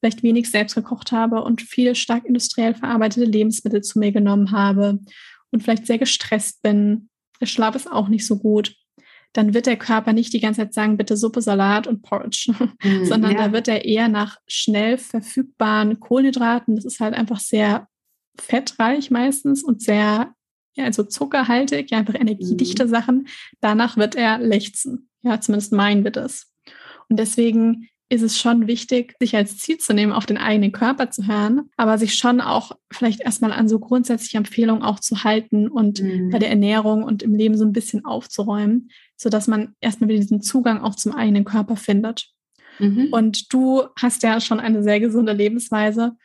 vielleicht 0.00 0.23
wenig 0.23 0.50
selbst 0.50 0.75
gekocht 0.75 1.12
habe 1.12 1.42
und 1.42 1.62
viel 1.62 1.95
stark 1.95 2.25
industriell 2.25 2.75
verarbeitete 2.75 3.26
Lebensmittel 3.26 3.83
zu 3.83 3.99
mir 3.99 4.12
genommen 4.12 4.50
habe 4.50 4.99
und 5.50 5.62
vielleicht 5.62 5.87
sehr 5.87 5.99
gestresst 5.99 6.62
bin, 6.62 7.09
der 7.40 7.47
Schlaf 7.47 7.75
ist 7.75 7.90
auch 7.90 8.09
nicht 8.09 8.26
so 8.26 8.38
gut 8.38 8.75
dann 9.33 9.54
wird 9.54 9.66
der 9.66 9.76
Körper 9.76 10.12
nicht 10.12 10.33
die 10.33 10.40
ganze 10.40 10.62
Zeit 10.62 10.75
sagen, 10.75 10.97
bitte 10.97 11.16
Suppe, 11.16 11.40
Salat 11.40 11.87
und 11.87 12.03
Porridge, 12.03 12.53
mm, 12.83 13.05
sondern 13.05 13.33
ja. 13.33 13.46
da 13.46 13.53
wird 13.53 13.68
er 13.68 13.85
eher 13.85 14.09
nach 14.09 14.38
schnell 14.46 14.98
verfügbaren 14.98 16.01
Kohlenhydraten, 16.01 16.77
das 16.77 16.85
ist 16.85 17.01
halt 17.01 17.14
einfach 17.14 17.38
sehr 17.38 17.88
fettreich 18.38 19.11
meistens 19.11 19.62
und 19.62 19.83
sehr, 19.83 20.35
ja, 20.75 20.85
also 20.85 21.05
zuckerhaltig, 21.05 21.90
ja, 21.90 21.98
einfach 21.98 22.14
energiedichte 22.14 22.87
mm. 22.87 22.88
Sachen. 22.88 23.29
Danach 23.61 23.96
wird 23.96 24.16
er 24.16 24.38
lechzen. 24.38 25.09
Ja, 25.22 25.40
zumindest 25.40 25.72
meinen 25.72 26.03
wir 26.03 26.11
das. 26.11 26.51
Und 27.09 27.18
deswegen 27.18 27.88
ist 28.11 28.23
es 28.23 28.38
schon 28.38 28.66
wichtig, 28.66 29.14
sich 29.20 29.37
als 29.37 29.57
Ziel 29.59 29.79
zu 29.79 29.94
nehmen, 29.94 30.12
auf 30.12 30.27
den 30.27 30.37
eigenen 30.37 30.73
Körper 30.73 31.11
zu 31.11 31.29
hören, 31.29 31.70
aber 31.77 31.96
sich 31.96 32.16
schon 32.16 32.40
auch 32.40 32.73
vielleicht 32.92 33.20
erstmal 33.20 33.53
an 33.53 33.68
so 33.68 33.79
grundsätzliche 33.79 34.37
Empfehlungen 34.37 34.83
auch 34.83 34.99
zu 34.99 35.23
halten 35.23 35.68
und 35.68 36.03
mhm. 36.03 36.31
bei 36.31 36.40
der 36.40 36.51
Ernährung 36.51 37.05
und 37.05 37.23
im 37.23 37.37
Leben 37.37 37.57
so 37.57 37.64
ein 37.64 37.73
bisschen 37.73 38.05
aufzuräumen, 38.05 38.90
sodass 39.16 39.46
man 39.46 39.75
erstmal 39.81 40.11
wieder 40.11 40.18
diesen 40.18 40.42
Zugang 40.42 40.83
auch 40.83 40.96
zum 40.96 41.14
eigenen 41.14 41.44
Körper 41.44 41.77
findet. 41.77 42.29
Mhm. 42.81 43.09
Und 43.12 43.53
du 43.53 43.85
hast 43.96 44.25
ja 44.25 44.40
schon 44.40 44.59
eine 44.59 44.83
sehr 44.83 44.99
gesunde 44.99 45.33
Lebensweise 45.33 46.16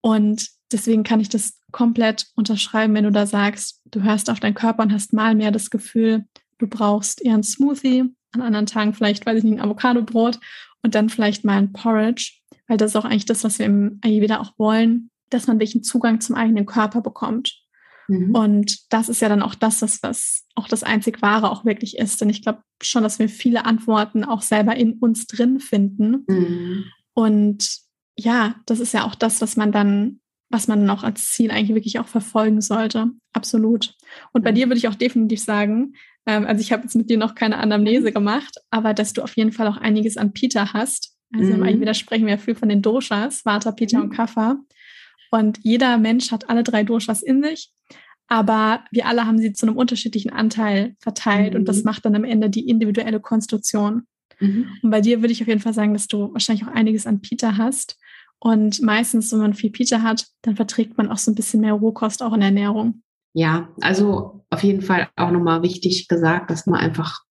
und 0.00 0.48
deswegen 0.70 1.02
kann 1.02 1.20
ich 1.20 1.28
das 1.28 1.58
komplett 1.72 2.26
unterschreiben, 2.36 2.94
wenn 2.94 3.04
du 3.04 3.12
da 3.12 3.26
sagst, 3.26 3.82
du 3.86 4.02
hörst 4.02 4.30
auf 4.30 4.38
deinen 4.38 4.54
Körper 4.54 4.84
und 4.84 4.92
hast 4.92 5.12
mal 5.12 5.34
mehr 5.34 5.50
das 5.50 5.70
Gefühl, 5.70 6.24
du 6.58 6.68
brauchst 6.68 7.20
eher 7.20 7.34
einen 7.34 7.42
Smoothie, 7.42 8.04
an 8.32 8.42
anderen 8.42 8.66
Tagen 8.66 8.94
vielleicht, 8.94 9.26
weiß 9.26 9.38
ich 9.38 9.44
nicht, 9.44 9.54
ein 9.54 9.60
Avocado-Brot 9.60 10.38
und 10.82 10.94
dann 10.94 11.08
vielleicht 11.08 11.44
mal 11.44 11.58
ein 11.58 11.72
Porridge, 11.72 12.32
weil 12.66 12.76
das 12.76 12.92
ist 12.92 12.96
auch 12.96 13.04
eigentlich 13.04 13.26
das, 13.26 13.44
was 13.44 13.58
wir 13.58 13.66
im 13.66 13.98
Ayurveda 14.02 14.40
auch 14.40 14.52
wollen, 14.58 15.10
dass 15.30 15.46
man 15.46 15.60
einen 15.60 15.82
Zugang 15.82 16.20
zum 16.20 16.36
eigenen 16.36 16.66
Körper 16.66 17.00
bekommt. 17.00 17.62
Mhm. 18.08 18.34
Und 18.34 18.92
das 18.92 19.08
ist 19.08 19.20
ja 19.20 19.28
dann 19.28 19.42
auch 19.42 19.54
das, 19.54 19.82
was, 19.82 20.02
was 20.02 20.44
auch 20.54 20.68
das 20.68 20.82
einzig 20.82 21.22
Wahre 21.22 21.50
auch 21.50 21.64
wirklich 21.64 21.98
ist. 21.98 22.20
Denn 22.20 22.30
ich 22.30 22.42
glaube 22.42 22.62
schon, 22.82 23.02
dass 23.02 23.18
wir 23.18 23.28
viele 23.28 23.64
Antworten 23.64 24.24
auch 24.24 24.42
selber 24.42 24.76
in 24.76 24.94
uns 24.94 25.26
drin 25.26 25.60
finden. 25.60 26.24
Mhm. 26.26 26.84
Und 27.14 27.78
ja, 28.16 28.56
das 28.66 28.80
ist 28.80 28.92
ja 28.92 29.04
auch 29.04 29.14
das, 29.14 29.40
was 29.40 29.56
man 29.56 29.72
dann, 29.72 30.20
was 30.50 30.68
man 30.68 30.84
noch 30.84 31.02
als 31.02 31.30
Ziel 31.30 31.50
eigentlich 31.50 31.74
wirklich 31.74 31.98
auch 31.98 32.08
verfolgen 32.08 32.60
sollte. 32.60 33.10
Absolut. 33.32 33.94
Und 34.32 34.44
bei 34.44 34.50
mhm. 34.50 34.56
dir 34.56 34.66
würde 34.68 34.78
ich 34.78 34.88
auch 34.88 34.94
definitiv 34.94 35.40
sagen, 35.40 35.94
ähm, 36.26 36.46
also 36.46 36.60
ich 36.60 36.72
habe 36.72 36.82
jetzt 36.82 36.94
mit 36.94 37.10
dir 37.10 37.18
noch 37.18 37.34
keine 37.34 37.58
Anamnese 37.58 38.12
gemacht, 38.12 38.58
aber 38.70 38.94
dass 38.94 39.12
du 39.12 39.22
auf 39.22 39.36
jeden 39.36 39.52
Fall 39.52 39.66
auch 39.66 39.76
einiges 39.76 40.16
an 40.16 40.32
Pita 40.32 40.72
hast. 40.72 41.16
Also 41.34 41.48
mhm. 41.48 41.54
im 41.54 41.62
Ayurveda 41.62 41.94
sprechen 41.94 42.26
wir 42.26 42.38
viel 42.38 42.54
von 42.54 42.68
den 42.68 42.82
Doshas, 42.82 43.44
Vata, 43.44 43.72
Pita 43.72 43.98
mhm. 43.98 44.04
und 44.04 44.10
Kapha. 44.10 44.56
Und 45.30 45.58
jeder 45.62 45.96
Mensch 45.98 46.30
hat 46.30 46.50
alle 46.50 46.62
drei 46.62 46.84
Doshas 46.84 47.22
in 47.22 47.42
sich, 47.42 47.72
aber 48.28 48.84
wir 48.90 49.06
alle 49.06 49.26
haben 49.26 49.38
sie 49.38 49.52
zu 49.52 49.66
einem 49.66 49.76
unterschiedlichen 49.76 50.30
Anteil 50.30 50.94
verteilt 51.00 51.54
mhm. 51.54 51.60
und 51.60 51.68
das 51.68 51.78
mhm. 51.78 51.84
macht 51.84 52.04
dann 52.04 52.14
am 52.14 52.24
Ende 52.24 52.50
die 52.50 52.68
individuelle 52.68 53.20
Konstitution. 53.20 54.02
Mhm. 54.40 54.66
Und 54.82 54.90
bei 54.90 55.00
dir 55.00 55.22
würde 55.22 55.32
ich 55.32 55.40
auf 55.42 55.48
jeden 55.48 55.60
Fall 55.60 55.74
sagen, 55.74 55.94
dass 55.94 56.06
du 56.06 56.32
wahrscheinlich 56.32 56.66
auch 56.66 56.72
einiges 56.72 57.06
an 57.06 57.20
Pita 57.20 57.56
hast. 57.56 57.98
Und 58.38 58.82
meistens, 58.82 59.32
wenn 59.32 59.38
man 59.38 59.54
viel 59.54 59.70
Pita 59.70 60.02
hat, 60.02 60.26
dann 60.42 60.56
verträgt 60.56 60.98
man 60.98 61.08
auch 61.08 61.18
so 61.18 61.30
ein 61.30 61.34
bisschen 61.34 61.60
mehr 61.60 61.74
Rohkost 61.74 62.22
auch 62.22 62.32
in 62.32 62.40
der 62.40 62.48
Ernährung. 62.48 63.02
Ja, 63.34 63.68
also 63.80 64.44
auf 64.50 64.62
jeden 64.62 64.82
Fall 64.82 65.08
auch 65.16 65.30
nochmal 65.30 65.62
wichtig 65.62 66.08
gesagt, 66.08 66.50
dass 66.50 66.66
man 66.66 66.80
einfach 66.80 67.22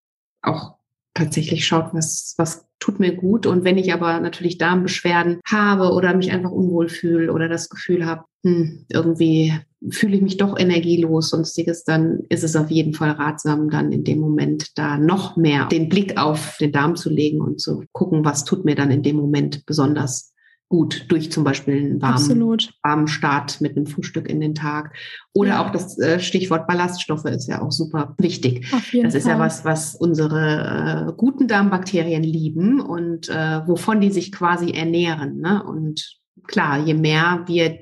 auch 0.42 0.76
tatsächlich 1.14 1.66
schaut, 1.66 1.94
was, 1.94 2.34
was 2.38 2.66
tut 2.80 3.00
mir 3.00 3.16
gut. 3.16 3.46
Und 3.46 3.64
wenn 3.64 3.78
ich 3.78 3.94
aber 3.94 4.20
natürlich 4.20 4.58
Darmbeschwerden 4.58 5.40
habe 5.46 5.92
oder 5.92 6.16
mich 6.16 6.32
einfach 6.32 6.52
unwohl 6.52 6.90
fühle 6.90 7.32
oder 7.32 7.48
das 7.48 7.70
Gefühl 7.70 8.06
habe, 8.06 8.24
hm, 8.44 8.86
irgendwie 8.90 9.54
fühle 9.90 10.16
ich 10.16 10.22
mich 10.22 10.38
doch 10.38 10.58
energielos, 10.58 11.30
sonstiges, 11.30 11.84
dann 11.84 12.22
ist 12.30 12.44
es 12.44 12.56
auf 12.56 12.70
jeden 12.70 12.94
Fall 12.94 13.12
ratsam, 13.12 13.70
dann 13.70 13.92
in 13.92 14.04
dem 14.04 14.20
Moment 14.20 14.78
da 14.78 14.98
noch 14.98 15.38
mehr 15.38 15.68
den 15.68 15.90
Blick 15.90 16.18
auf 16.20 16.58
den 16.60 16.72
Darm 16.72 16.96
zu 16.96 17.10
legen 17.10 17.42
und 17.42 17.60
zu 17.60 17.84
gucken, 17.92 18.24
was 18.24 18.46
tut 18.46 18.64
mir 18.64 18.76
dann 18.76 18.92
in 18.92 19.04
dem 19.04 19.16
Moment 19.16 19.66
besonders 19.66 20.34
gut 20.72 21.04
durch 21.10 21.34
zum 21.34 21.44
Beispiel 21.44 21.76
einen 21.76 22.02
warmen, 22.02 22.58
warmen 22.82 23.08
Start 23.10 23.60
mit 23.60 23.76
einem 23.76 23.88
Frühstück 23.88 24.30
in 24.30 24.40
den 24.40 24.56
Tag. 24.56 24.96
Oder 25.34 25.50
ja. 25.50 25.66
auch 25.66 25.70
das 25.70 26.00
äh, 26.00 26.22
Stichwort 26.22 26.66
Ballaststoffe 26.66 27.26
ist 27.26 27.50
ja 27.50 27.62
auch 27.62 27.74
super 27.74 28.16
wichtig. 28.20 28.72
Das 28.72 29.14
ist 29.14 29.24
Fall. 29.24 29.34
ja 29.34 29.40
was, 29.40 29.66
was 29.66 29.96
unsere 29.96 31.10
äh, 31.10 31.14
guten 31.18 31.50
Darmbakterien 31.50 32.24
lieben 32.24 32.80
und 32.80 33.28
äh, 33.28 33.68
wovon 33.68 34.00
die 34.00 34.12
sich 34.12 34.32
quasi 34.32 34.72
ernähren. 34.72 35.42
Ne? 35.42 35.62
Und 35.62 36.18
klar, 36.48 36.80
je 36.80 36.94
mehr 36.94 37.44
wir 37.48 37.80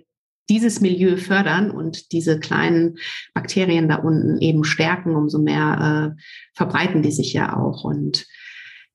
dieses 0.50 0.82
Milieu 0.82 1.18
fördern 1.18 1.70
und 1.70 2.12
diese 2.12 2.40
kleinen 2.40 2.98
Bakterien 3.36 3.88
da 3.88 3.98
unten 3.98 4.42
eben 4.42 4.64
stärken, 4.64 5.16
umso 5.16 5.38
mehr 5.38 6.16
äh, 6.18 6.22
verbreiten 6.56 7.04
die 7.04 7.12
sich 7.12 7.34
ja 7.34 7.56
auch. 7.56 7.84
Und 7.84 8.26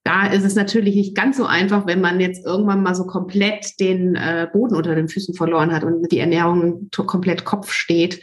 da 0.04 0.26
ist 0.26 0.44
es 0.44 0.54
natürlich 0.54 0.94
nicht 0.94 1.16
ganz 1.16 1.38
so 1.38 1.46
einfach, 1.46 1.86
wenn 1.86 2.02
man 2.02 2.20
jetzt 2.20 2.44
irgendwann 2.44 2.82
mal 2.82 2.94
so 2.94 3.06
komplett 3.06 3.80
den 3.80 4.14
äh, 4.14 4.46
Boden 4.52 4.76
unter 4.76 4.94
den 4.94 5.08
Füßen 5.08 5.34
verloren 5.34 5.72
hat 5.72 5.82
und 5.82 6.12
die 6.12 6.18
Ernährung 6.18 6.90
komplett 6.94 7.46
Kopf 7.46 7.72
steht. 7.72 8.22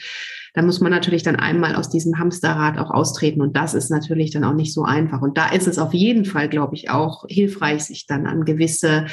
Da 0.54 0.62
muss 0.62 0.80
man 0.80 0.92
natürlich 0.92 1.24
dann 1.24 1.38
einmal 1.38 1.76
aus 1.76 1.90
diesem 1.90 2.20
Hamsterrad 2.20 2.78
auch 2.78 2.92
austreten. 2.92 3.42
Und 3.42 3.56
das 3.56 3.74
ist 3.74 3.90
natürlich 3.90 4.32
dann 4.32 4.44
auch 4.44 4.54
nicht 4.54 4.74
so 4.74 4.84
einfach. 4.84 5.22
Und 5.22 5.38
da 5.38 5.50
ist 5.50 5.68
es 5.68 5.80
auf 5.80 5.94
jeden 5.94 6.26
Fall, 6.26 6.50
glaube 6.50 6.76
ich, 6.76 6.92
auch 6.92 7.26
hilfreich, 7.28 7.84
sich 7.84 8.06
dann 8.06 8.28
an 8.28 8.46
gewisse, 8.46 9.08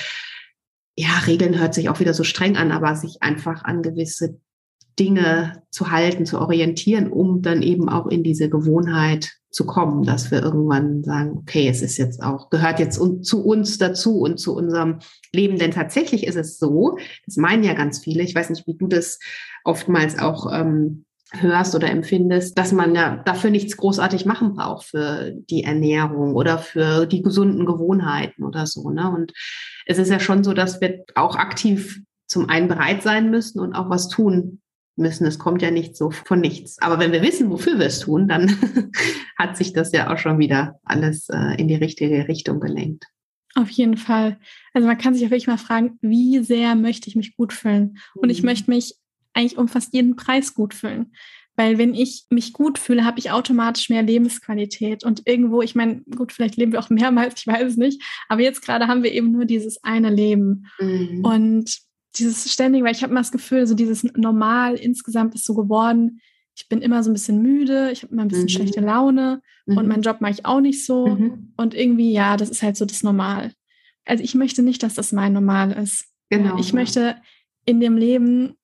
ja, 0.96 1.16
Regeln 1.26 1.58
hört 1.58 1.74
sich 1.74 1.88
auch 1.88 2.00
wieder 2.00 2.12
so 2.12 2.24
streng 2.24 2.56
an, 2.56 2.70
aber 2.70 2.96
sich 2.96 3.22
einfach 3.22 3.64
an 3.64 3.82
gewisse 3.82 4.40
Dinge 4.98 5.62
zu 5.70 5.90
halten, 5.90 6.26
zu 6.26 6.40
orientieren, 6.40 7.10
um 7.10 7.42
dann 7.42 7.62
eben 7.62 7.88
auch 7.88 8.06
in 8.06 8.22
diese 8.22 8.48
Gewohnheit 8.48 9.38
zu 9.50 9.64
kommen, 9.64 10.04
dass 10.04 10.30
wir 10.30 10.42
irgendwann 10.42 11.02
sagen, 11.04 11.38
okay, 11.38 11.68
es 11.68 11.80
ist 11.80 11.96
jetzt 11.96 12.22
auch, 12.22 12.50
gehört 12.50 12.78
jetzt 12.78 13.00
zu 13.22 13.44
uns 13.44 13.78
dazu 13.78 14.20
und 14.20 14.38
zu 14.38 14.54
unserem 14.54 14.98
Leben. 15.32 15.58
Denn 15.58 15.70
tatsächlich 15.70 16.26
ist 16.26 16.36
es 16.36 16.58
so, 16.58 16.98
das 17.24 17.36
meinen 17.36 17.64
ja 17.64 17.72
ganz 17.72 17.98
viele, 17.98 18.22
ich 18.22 18.34
weiß 18.34 18.50
nicht, 18.50 18.66
wie 18.66 18.76
du 18.76 18.86
das 18.86 19.18
oftmals 19.64 20.18
auch 20.18 20.52
ähm, 20.52 21.06
hörst 21.32 21.74
oder 21.74 21.90
empfindest, 21.90 22.58
dass 22.58 22.72
man 22.72 22.94
ja 22.94 23.22
dafür 23.24 23.50
nichts 23.50 23.76
großartig 23.76 24.26
machen 24.26 24.54
braucht 24.54 24.86
für 24.86 25.32
die 25.50 25.64
Ernährung 25.64 26.34
oder 26.34 26.58
für 26.58 27.06
die 27.06 27.22
gesunden 27.22 27.66
Gewohnheiten 27.66 28.44
oder 28.44 28.66
so. 28.66 28.90
Ne? 28.90 29.10
Und 29.10 29.32
es 29.86 29.98
ist 29.98 30.10
ja 30.10 30.20
schon 30.20 30.44
so, 30.44 30.52
dass 30.52 30.80
wir 30.80 31.04
auch 31.14 31.36
aktiv 31.36 32.00
zum 32.26 32.48
einen 32.48 32.68
bereit 32.68 33.02
sein 33.02 33.30
müssen 33.30 33.60
und 33.60 33.74
auch 33.74 33.88
was 33.88 34.08
tun 34.08 34.60
müssen. 34.98 35.26
Es 35.26 35.38
kommt 35.38 35.62
ja 35.62 35.70
nicht 35.70 35.96
so 35.96 36.10
von 36.10 36.40
nichts. 36.40 36.80
Aber 36.80 36.98
wenn 36.98 37.12
wir 37.12 37.22
wissen, 37.22 37.50
wofür 37.50 37.78
wir 37.78 37.86
es 37.86 38.00
tun, 38.00 38.28
dann 38.28 38.56
hat 39.38 39.56
sich 39.56 39.72
das 39.72 39.92
ja 39.92 40.12
auch 40.12 40.18
schon 40.18 40.38
wieder 40.38 40.80
alles 40.84 41.28
äh, 41.28 41.54
in 41.56 41.68
die 41.68 41.76
richtige 41.76 42.28
Richtung 42.28 42.60
gelenkt. 42.60 43.06
Auf 43.54 43.70
jeden 43.70 43.96
Fall. 43.96 44.38
Also 44.74 44.86
man 44.86 44.98
kann 44.98 45.14
sich 45.14 45.22
ja 45.22 45.30
wirklich 45.30 45.46
mal 45.46 45.58
fragen, 45.58 45.98
wie 46.00 46.40
sehr 46.40 46.74
möchte 46.74 47.08
ich 47.08 47.16
mich 47.16 47.36
gut 47.36 47.52
fühlen? 47.52 47.98
Und 48.14 48.26
mhm. 48.26 48.30
ich 48.30 48.42
möchte 48.42 48.70
mich 48.70 48.94
eigentlich 49.32 49.58
um 49.58 49.68
fast 49.68 49.94
jeden 49.94 50.16
Preis 50.16 50.54
gut 50.54 50.74
fühlen. 50.74 51.12
Weil 51.56 51.76
wenn 51.76 51.92
ich 51.92 52.24
mich 52.30 52.52
gut 52.52 52.78
fühle, 52.78 53.04
habe 53.04 53.18
ich 53.18 53.32
automatisch 53.32 53.88
mehr 53.88 54.02
Lebensqualität. 54.02 55.02
Und 55.02 55.22
irgendwo, 55.26 55.60
ich 55.60 55.74
meine, 55.74 56.02
gut, 56.14 56.32
vielleicht 56.32 56.56
leben 56.56 56.70
wir 56.70 56.78
auch 56.78 56.88
mehrmals, 56.88 57.34
ich 57.40 57.46
weiß 57.48 57.64
es 57.64 57.76
nicht. 57.76 58.00
Aber 58.28 58.42
jetzt 58.42 58.62
gerade 58.62 58.86
haben 58.86 59.02
wir 59.02 59.12
eben 59.12 59.32
nur 59.32 59.44
dieses 59.44 59.82
eine 59.82 60.10
Leben. 60.10 60.66
Mhm. 60.78 61.24
Und 61.24 61.78
dieses 62.16 62.52
ständige, 62.52 62.84
weil 62.84 62.94
ich 62.94 63.02
habe 63.02 63.10
immer 63.10 63.20
das 63.20 63.32
Gefühl, 63.32 63.66
so 63.66 63.74
dieses 63.74 64.04
Normal 64.04 64.74
insgesamt 64.74 65.34
ist 65.34 65.44
so 65.44 65.54
geworden. 65.54 66.20
Ich 66.56 66.68
bin 66.68 66.82
immer 66.82 67.02
so 67.02 67.10
ein 67.10 67.12
bisschen 67.12 67.40
müde, 67.42 67.90
ich 67.92 68.02
habe 68.02 68.12
immer 68.12 68.22
ein 68.22 68.28
bisschen 68.28 68.44
mhm. 68.44 68.48
schlechte 68.48 68.80
Laune 68.80 69.42
mhm. 69.66 69.76
und 69.76 69.88
meinen 69.88 70.02
Job 70.02 70.20
mache 70.20 70.32
ich 70.32 70.46
auch 70.46 70.60
nicht 70.60 70.84
so. 70.84 71.06
Mhm. 71.06 71.52
Und 71.56 71.74
irgendwie, 71.74 72.12
ja, 72.12 72.36
das 72.36 72.50
ist 72.50 72.62
halt 72.62 72.76
so 72.76 72.84
das 72.84 73.02
Normal. 73.02 73.52
Also 74.04 74.24
ich 74.24 74.34
möchte 74.34 74.62
nicht, 74.62 74.82
dass 74.82 74.94
das 74.94 75.12
mein 75.12 75.34
Normal 75.34 75.72
ist. 75.72 76.06
Genau. 76.30 76.58
Ich 76.58 76.72
möchte 76.72 77.16
in 77.64 77.80
dem 77.80 77.96
Leben 77.96 78.54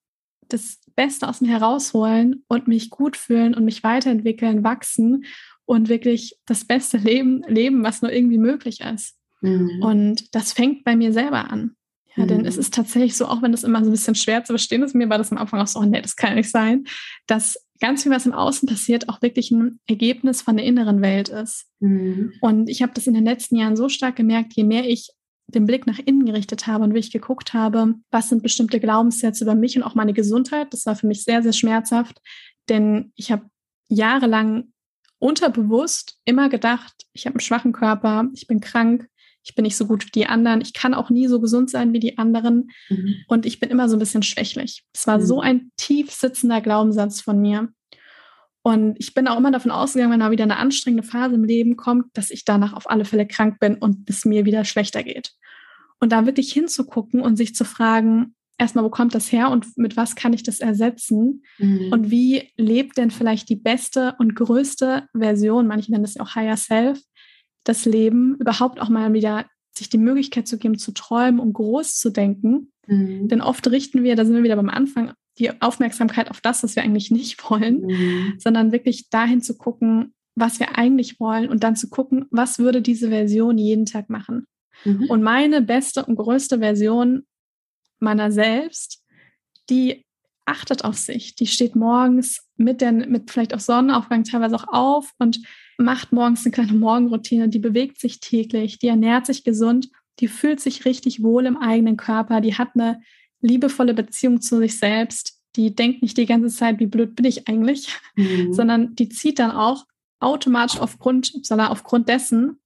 das 0.49 0.79
Beste 0.97 1.29
aus 1.29 1.41
mir 1.41 1.49
herausholen 1.49 2.45
und 2.49 2.69
mich 2.69 2.91
gut 2.91 3.17
fühlen 3.17 3.55
und 3.55 3.65
mich 3.65 3.83
weiterentwickeln, 3.83 4.65
wachsen 4.65 5.25
und 5.67 5.89
wirklich 5.89 6.39
das 6.47 6.65
beste 6.65 6.99
Leben 6.99 7.43
leben, 7.47 7.83
was 7.83 8.03
nur 8.03 8.13
irgendwie 8.13 8.39
möglich 8.39 8.81
ist. 8.81 9.17
Mhm. 9.41 9.83
Und 9.83 10.35
das 10.35 10.53
fängt 10.53 10.85
bei 10.85 10.97
mir 10.97 11.13
selber 11.13 11.51
an. 11.51 11.77
Ja, 12.17 12.27
denn 12.27 12.47
es 12.47 12.55
mhm. 12.55 12.61
ist 12.61 12.75
tatsächlich 12.75 13.17
so, 13.17 13.27
auch 13.27 13.43
wenn 13.43 13.53
das 13.53 13.65
immer 13.65 13.83
so 13.83 13.91
ein 13.91 13.93
bisschen 13.93 14.15
schwer 14.15 14.45
zu 14.45 14.53
verstehen 14.53 14.83
ist, 14.83 14.95
mir 14.95 15.09
war 15.09 15.19
das 15.19 15.33
am 15.33 15.39
Anfang 15.39 15.61
auch 15.61 15.67
so, 15.67 15.81
oh, 15.81 15.85
nee, 15.85 16.01
das 16.01 16.17
kann 16.17 16.35
nicht 16.35 16.51
sein, 16.51 16.85
dass 17.27 17.59
ganz 17.81 18.03
viel, 18.05 18.13
was 18.13 18.27
im 18.27 18.33
Außen 18.33 18.69
passiert, 18.69 19.09
auch 19.09 19.21
wirklich 19.21 19.51
ein 19.51 19.81
Ergebnis 19.87 20.43
von 20.43 20.57
der 20.57 20.65
inneren 20.65 21.03
Welt 21.03 21.29
ist. 21.29 21.67
Mhm. 21.81 22.33
Und 22.41 22.69
ich 22.69 22.83
habe 22.83 22.93
das 22.95 23.07
in 23.07 23.15
den 23.15 23.25
letzten 23.25 23.57
Jahren 23.57 23.77
so 23.77 23.89
stark 23.89 24.17
gemerkt, 24.17 24.55
je 24.55 24.65
mehr 24.65 24.89
ich 24.89 25.11
den 25.49 25.67
Blick 25.67 25.87
nach 25.87 25.99
innen 25.99 26.25
gerichtet 26.25 26.67
habe 26.67 26.85
und 26.85 26.95
wie 26.95 26.99
ich 27.01 27.11
geguckt 27.11 27.53
habe, 27.53 27.95
was 28.11 28.29
sind 28.29 28.43
bestimmte 28.43 28.81
Glaubenssätze 28.81 29.45
über 29.45 29.55
mich 29.55 29.77
und 29.77 29.83
auch 29.83 29.95
meine 29.95 30.15
Gesundheit. 30.15 30.73
Das 30.73 30.87
war 30.87 30.97
für 30.97 31.07
mich 31.07 31.25
sehr, 31.25 31.43
sehr 31.43 31.53
schmerzhaft, 31.53 32.21
denn 32.69 33.13
ich 33.17 33.31
habe 33.31 33.45
jahrelang 33.89 34.73
unterbewusst 35.19 36.19
immer 36.25 36.49
gedacht, 36.49 36.95
ich 37.13 37.27
habe 37.27 37.35
einen 37.35 37.41
schwachen 37.41 37.73
Körper, 37.73 38.29
ich 38.35 38.47
bin 38.47 38.61
krank, 38.61 39.09
ich 39.45 39.55
bin 39.55 39.63
nicht 39.65 39.77
so 39.77 39.87
gut 39.87 40.07
wie 40.07 40.11
die 40.11 40.27
anderen, 40.27 40.63
ich 40.63 40.73
kann 40.73 40.95
auch 40.95 41.11
nie 41.11 41.29
so 41.29 41.41
gesund 41.41 41.71
sein 41.71 41.93
wie 41.93 42.01
die 42.01 42.19
anderen 42.19 42.71
mhm. 42.89 43.17
und 43.29 43.47
ich 43.47 43.61
bin 43.61 43.71
immer 43.71 43.89
so 43.89 43.97
ein 43.97 43.99
bisschen 43.99 44.23
schwächlich. 44.23 44.85
Es 44.95 45.07
war 45.07 45.19
mhm. 45.19 45.27
so 45.27 45.41
ein 45.41 45.71
tief 45.77 46.11
sitzender 46.11 46.61
Glaubenssatz 46.61 47.21
von 47.21 47.41
mir. 47.41 47.69
Und 48.63 48.97
ich 48.99 49.13
bin 49.13 49.29
auch 49.29 49.37
immer 49.37 49.51
davon 49.51 49.71
ausgegangen, 49.71 50.11
wenn 50.11 50.21
mal 50.21 50.31
wieder 50.31 50.45
eine 50.45 50.57
anstrengende 50.57 51.07
Phase 51.07 51.35
im 51.35 51.45
Leben 51.45 51.77
kommt, 51.77 52.07
dass 52.15 52.31
ich 52.31 52.47
danach 52.47 52.73
auf 52.73 52.89
alle 52.89 53.05
Fälle 53.05 53.27
krank 53.27 53.61
bin 53.61 53.77
und 53.77 54.09
es 54.09 54.25
mir 54.25 54.47
wieder 54.47 54.65
schlechter 54.65 55.03
geht. 55.03 55.33
Und 56.01 56.13
da 56.13 56.25
wirklich 56.25 56.51
hinzugucken 56.51 57.21
und 57.21 57.37
sich 57.37 57.55
zu 57.55 57.67
fragen, 57.67 58.35
erstmal, 58.57 58.85
wo 58.85 58.89
kommt 58.89 59.15
das 59.15 59.31
her 59.31 59.51
und 59.51 59.77
mit 59.77 59.99
was 59.99 60.17
kann 60.17 60.33
ich 60.33 60.43
das 60.43 60.61
ersetzen? 60.61 61.43
Mhm. 61.59 61.93
Und 61.93 62.11
wie 62.11 62.51
lebt 62.57 62.97
denn 62.97 63.11
vielleicht 63.11 63.51
die 63.51 63.57
beste 63.57 64.15
und 64.19 64.35
größte 64.35 65.09
Version, 65.15 65.67
manche 65.67 65.91
nennen 65.91 66.05
das 66.05 66.15
ja 66.15 66.23
auch 66.23 66.35
Higher 66.35 66.57
Self, 66.57 66.99
das 67.65 67.85
Leben 67.85 68.37
überhaupt 68.37 68.81
auch 68.81 68.89
mal 68.89 69.13
wieder 69.13 69.47
sich 69.77 69.89
die 69.89 69.99
Möglichkeit 69.99 70.47
zu 70.47 70.59
geben, 70.59 70.79
zu 70.79 70.93
träumen 70.93 71.41
und 71.41 71.53
groß 71.53 71.99
zu 71.99 72.11
denken. 72.11 72.73
Mhm. 72.87 73.29
Denn 73.29 73.41
oft 73.41 73.67
richten 73.69 74.05
wir, 74.05 74.15
da 74.17 74.25
sind 74.25 74.37
wir 74.37 74.43
wieder 74.43 74.57
beim 74.57 74.69
Anfang, 74.69 75.13
die 75.39 75.61
Aufmerksamkeit 75.61 76.31
auf 76.31 76.41
das, 76.41 76.63
was 76.63 76.77
wir 76.77 76.83
eigentlich 76.83 77.11
nicht 77.11 77.43
wollen, 77.51 77.83
mhm. 77.87 78.35
sondern 78.39 78.73
wirklich 78.73 79.11
dahin 79.11 79.43
zu 79.43 79.57
gucken, 79.57 80.15
was 80.37 80.59
wir 80.59 80.77
eigentlich 80.79 81.21
wollen 81.21 81.49
und 81.49 81.63
dann 81.63 81.77
zu 81.77 81.89
gucken, 81.89 82.27
was 82.31 82.59
würde 82.59 82.83
diese 82.83 83.09
Version 83.09 83.59
jeden 83.59 83.87
Tag 83.87 84.11
machen. 84.11 84.47
Mhm. 84.85 85.09
Und 85.09 85.23
meine 85.23 85.63
beste 85.63 86.05
und 86.05 86.17
größte 86.17 86.59
Version 86.59 87.25
meiner 88.01 88.33
selbst, 88.33 89.03
die 89.71 90.05
achtet 90.45 90.85
auf 90.85 90.99
sich, 90.99 91.37
die 91.37 91.47
steht 91.47 91.75
morgens 91.75 92.47
mit, 92.57 92.81
der, 92.81 92.93
mit 92.93 93.31
vielleicht 93.31 93.55
auch 93.55 93.61
Sonnenaufgang 93.61 94.25
teilweise 94.25 94.57
auch 94.57 94.67
auf 94.69 95.13
und 95.19 95.41
macht 95.79 96.13
morgens 96.13 96.45
eine 96.45 96.53
kleine 96.53 96.73
Morgenroutine, 96.73 97.49
die 97.49 97.59
bewegt 97.59 98.01
sich 98.01 98.21
täglich, 98.21 98.79
die 98.79 98.89
ernährt 98.89 99.27
sich 99.27 99.45
gesund, 99.45 99.91
die 100.21 100.29
fühlt 100.29 100.61
sich 100.61 100.85
richtig 100.85 101.23
wohl 101.23 101.47
im 101.47 101.57
eigenen 101.57 101.97
Körper, 101.97 102.41
die 102.41 102.55
hat 102.55 102.71
eine 102.75 103.01
liebevolle 103.41 103.95
Beziehung 103.95 104.41
zu 104.41 104.59
sich 104.59 104.79
selbst, 104.79 105.41
die 105.57 105.75
denkt 105.75 106.03
nicht 106.03 106.17
die 106.17 106.27
ganze 106.27 106.49
Zeit, 106.49 106.81
wie 106.81 106.87
blöd 106.87 107.15
bin 107.15 107.27
ich 107.27 107.49
eigentlich, 107.49 107.89
mhm. 108.17 108.53
sondern 108.53 108.95
die 108.95 109.09
zieht 109.09 109.39
dann 109.39 109.51
auch 109.51 109.87
automatisch 110.21 110.81
aufgrund, 110.81 111.33
sondern 111.45 111.69
aufgrund 111.69 112.09
dessen 112.09 112.59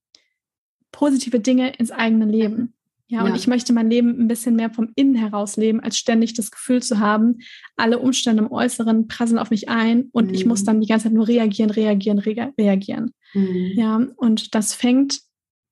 positive 0.93 1.41
Dinge 1.41 1.71
ins 1.75 1.91
eigene 1.91 2.25
Leben. 2.25 2.75
Ja, 3.11 3.23
und 3.23 3.31
ja. 3.31 3.37
ich 3.37 3.47
möchte 3.47 3.73
mein 3.73 3.89
Leben 3.89 4.21
ein 4.21 4.29
bisschen 4.29 4.55
mehr 4.55 4.71
vom 4.71 4.91
Innen 4.95 5.15
heraus 5.15 5.57
leben, 5.57 5.81
als 5.81 5.97
ständig 5.97 6.35
das 6.35 6.51
Gefühl 6.51 6.83
zu 6.83 6.99
haben, 6.99 7.39
alle 7.77 7.99
Umstände 7.99 8.43
im 8.43 8.53
Äußeren 8.53 9.09
prasseln 9.09 9.39
auf 9.39 9.51
mich 9.51 9.71
ein 9.71 10.11
und 10.13 10.29
mhm. 10.29 10.35
ich 10.35 10.45
muss 10.45 10.63
mhm. 10.63 10.67
dann 10.67 10.81
die 10.83 10.89
ganze 10.89 11.05
Zeit 11.05 11.15
nur 11.15 11.27
reagieren, 11.27 11.71
reagieren, 11.71 12.19
re 12.19 12.53
reagieren. 12.59 13.13
Mhm. 13.33 13.73
Ja, 13.77 14.07
und 14.17 14.55
das 14.55 14.75
fängt 14.75 15.21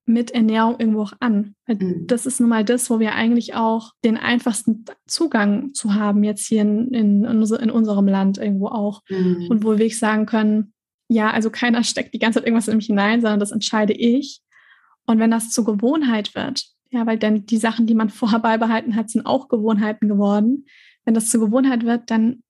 mit 0.06 0.30
Ernährung 0.30 0.76
irgendwo 0.78 1.02
auch 1.02 1.12
an. 1.20 1.54
Mhm. 1.66 2.06
Das 2.06 2.26
ist 2.26 2.40
nun 2.40 2.48
mal 2.48 2.64
das, 2.64 2.88
wo 2.88 3.00
wir 3.00 3.14
eigentlich 3.14 3.54
auch 3.54 3.92
den 4.04 4.16
einfachsten 4.16 4.84
Zugang 5.06 5.74
zu 5.74 5.94
haben, 5.94 6.24
jetzt 6.24 6.46
hier 6.46 6.62
in, 6.62 6.94
in, 6.94 7.24
in 7.24 7.70
unserem 7.70 8.06
Land 8.06 8.38
irgendwo 8.38 8.68
auch. 8.68 9.02
Mhm. 9.10 9.48
Und 9.50 9.64
wo 9.64 9.72
wir 9.72 9.78
wirklich 9.78 9.98
sagen 9.98 10.24
können, 10.24 10.72
ja, 11.08 11.30
also 11.30 11.50
keiner 11.50 11.82
steckt 11.84 12.14
die 12.14 12.18
ganze 12.18 12.38
Zeit 12.38 12.46
irgendwas 12.46 12.68
in 12.68 12.76
mich 12.76 12.86
hinein, 12.86 13.20
sondern 13.20 13.40
das 13.40 13.52
entscheide 13.52 13.92
ich. 13.92 14.40
Und 15.06 15.18
wenn 15.18 15.30
das 15.30 15.50
zur 15.50 15.64
Gewohnheit 15.64 16.34
wird, 16.34 16.64
ja, 16.90 17.06
weil 17.06 17.18
dann 17.18 17.46
die 17.46 17.58
Sachen, 17.58 17.86
die 17.86 17.94
man 17.94 18.10
vorher 18.10 18.40
beibehalten 18.40 18.96
hat, 18.96 19.10
sind 19.10 19.26
auch 19.26 19.48
Gewohnheiten 19.48 20.08
geworden. 20.08 20.66
Wenn 21.04 21.14
das 21.14 21.30
zur 21.30 21.40
Gewohnheit 21.40 21.84
wird, 21.84 22.10
dann 22.10 22.42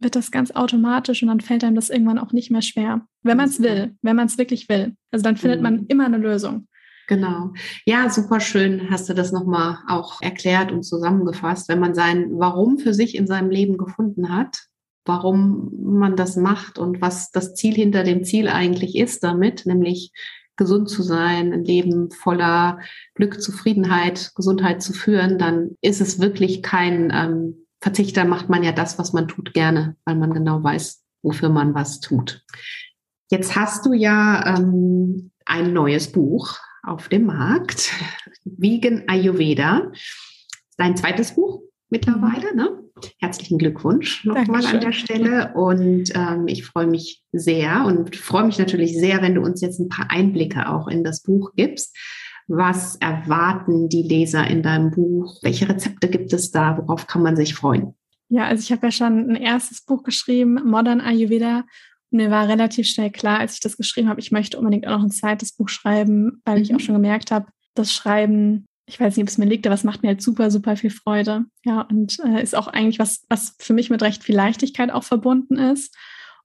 wird 0.00 0.16
das 0.16 0.30
ganz 0.30 0.50
automatisch 0.50 1.22
und 1.22 1.28
dann 1.28 1.40
fällt 1.40 1.64
einem 1.64 1.76
das 1.76 1.88
irgendwann 1.88 2.18
auch 2.18 2.32
nicht 2.32 2.50
mehr 2.50 2.62
schwer. 2.62 3.06
Wenn 3.22 3.36
man 3.36 3.48
es 3.48 3.62
will, 3.62 3.96
wenn 4.02 4.16
man 4.16 4.26
es 4.26 4.36
wirklich 4.36 4.68
will. 4.68 4.96
Also 5.12 5.22
dann 5.22 5.36
findet 5.36 5.62
man 5.62 5.82
mhm. 5.82 5.86
immer 5.88 6.06
eine 6.06 6.18
Lösung. 6.18 6.66
Genau. 7.08 7.52
Ja, 7.84 8.08
super 8.10 8.40
schön 8.40 8.90
hast 8.90 9.08
du 9.08 9.14
das 9.14 9.32
nochmal 9.32 9.78
auch 9.88 10.20
erklärt 10.22 10.72
und 10.72 10.82
zusammengefasst. 10.82 11.68
Wenn 11.68 11.80
man 11.80 11.94
sein 11.94 12.30
Warum 12.32 12.78
für 12.78 12.94
sich 12.94 13.16
in 13.16 13.26
seinem 13.26 13.50
Leben 13.50 13.76
gefunden 13.76 14.34
hat, 14.34 14.66
warum 15.04 15.70
man 15.82 16.16
das 16.16 16.36
macht 16.36 16.78
und 16.78 17.00
was 17.00 17.30
das 17.30 17.54
Ziel 17.54 17.74
hinter 17.74 18.04
dem 18.04 18.24
Ziel 18.24 18.48
eigentlich 18.48 18.96
ist 18.96 19.22
damit, 19.24 19.66
nämlich 19.66 20.12
gesund 20.62 20.88
zu 20.88 21.02
sein, 21.02 21.52
ein 21.52 21.64
Leben 21.64 22.10
voller 22.12 22.78
Glück, 23.14 23.42
Zufriedenheit, 23.42 24.30
Gesundheit 24.36 24.80
zu 24.80 24.92
führen, 24.92 25.38
dann 25.38 25.76
ist 25.80 26.00
es 26.00 26.20
wirklich 26.20 26.62
kein 26.62 27.12
ähm, 27.12 27.66
Verzichter, 27.80 28.24
macht 28.24 28.48
man 28.48 28.62
ja 28.62 28.70
das, 28.70 28.96
was 28.96 29.12
man 29.12 29.26
tut, 29.26 29.54
gerne, 29.54 29.96
weil 30.04 30.14
man 30.14 30.32
genau 30.32 30.62
weiß, 30.62 31.02
wofür 31.22 31.48
man 31.48 31.74
was 31.74 31.98
tut. 31.98 32.44
Jetzt 33.28 33.56
hast 33.56 33.84
du 33.86 33.92
ja 33.92 34.56
ähm, 34.56 35.32
ein 35.46 35.72
neues 35.72 36.12
Buch 36.12 36.58
auf 36.84 37.08
dem 37.08 37.26
Markt, 37.26 37.92
Vegan 38.44 39.02
Ayurveda. 39.08 39.90
Dein 40.76 40.96
zweites 40.96 41.34
Buch 41.34 41.62
mittlerweile, 41.90 42.54
ne? 42.54 42.81
Herzlichen 43.18 43.58
Glückwunsch 43.58 44.24
nochmal 44.24 44.64
an 44.66 44.80
der 44.80 44.92
Stelle. 44.92 45.52
Und 45.54 46.10
ähm, 46.14 46.46
ich 46.46 46.64
freue 46.64 46.86
mich 46.86 47.22
sehr 47.32 47.84
und 47.84 48.16
freue 48.16 48.44
mich 48.44 48.58
natürlich 48.58 48.98
sehr, 48.98 49.22
wenn 49.22 49.34
du 49.34 49.42
uns 49.42 49.60
jetzt 49.60 49.78
ein 49.80 49.88
paar 49.88 50.10
Einblicke 50.10 50.68
auch 50.68 50.88
in 50.88 51.04
das 51.04 51.22
Buch 51.22 51.52
gibst. 51.56 51.96
Was 52.48 52.96
erwarten 52.96 53.88
die 53.88 54.02
Leser 54.02 54.46
in 54.46 54.62
deinem 54.62 54.90
Buch? 54.90 55.38
Welche 55.42 55.68
Rezepte 55.68 56.08
gibt 56.08 56.32
es 56.32 56.50
da? 56.50 56.76
Worauf 56.78 57.06
kann 57.06 57.22
man 57.22 57.36
sich 57.36 57.54
freuen? 57.54 57.94
Ja, 58.28 58.44
also 58.44 58.62
ich 58.62 58.72
habe 58.72 58.86
ja 58.86 58.90
schon 58.90 59.30
ein 59.30 59.36
erstes 59.36 59.84
Buch 59.84 60.02
geschrieben, 60.02 60.54
Modern 60.64 61.00
Ayurveda. 61.00 61.64
Und 62.10 62.18
mir 62.18 62.30
war 62.30 62.48
relativ 62.48 62.86
schnell 62.86 63.10
klar, 63.10 63.38
als 63.38 63.54
ich 63.54 63.60
das 63.60 63.76
geschrieben 63.76 64.08
habe, 64.08 64.20
ich 64.20 64.32
möchte 64.32 64.58
unbedingt 64.58 64.86
auch 64.86 64.98
noch 64.98 65.04
ein 65.04 65.10
zweites 65.10 65.52
Buch 65.52 65.68
schreiben, 65.68 66.42
weil 66.44 66.56
mhm. 66.56 66.62
ich 66.62 66.74
auch 66.74 66.80
schon 66.80 66.94
gemerkt 66.94 67.30
habe, 67.30 67.46
das 67.74 67.92
Schreiben 67.92 68.66
ich 68.86 68.98
weiß 68.98 69.16
nicht, 69.16 69.22
ob 69.22 69.28
es 69.28 69.38
mir 69.38 69.46
liegt, 69.46 69.66
aber 69.66 69.74
es 69.74 69.84
macht 69.84 70.02
mir 70.02 70.08
halt 70.08 70.22
super, 70.22 70.50
super 70.50 70.76
viel 70.76 70.90
Freude. 70.90 71.44
Ja, 71.64 71.82
und 71.82 72.18
äh, 72.24 72.42
ist 72.42 72.56
auch 72.56 72.68
eigentlich 72.68 72.98
was, 72.98 73.24
was 73.28 73.54
für 73.58 73.72
mich 73.72 73.90
mit 73.90 74.02
recht 74.02 74.24
viel 74.24 74.34
Leichtigkeit 74.34 74.90
auch 74.90 75.04
verbunden 75.04 75.58
ist. 75.58 75.96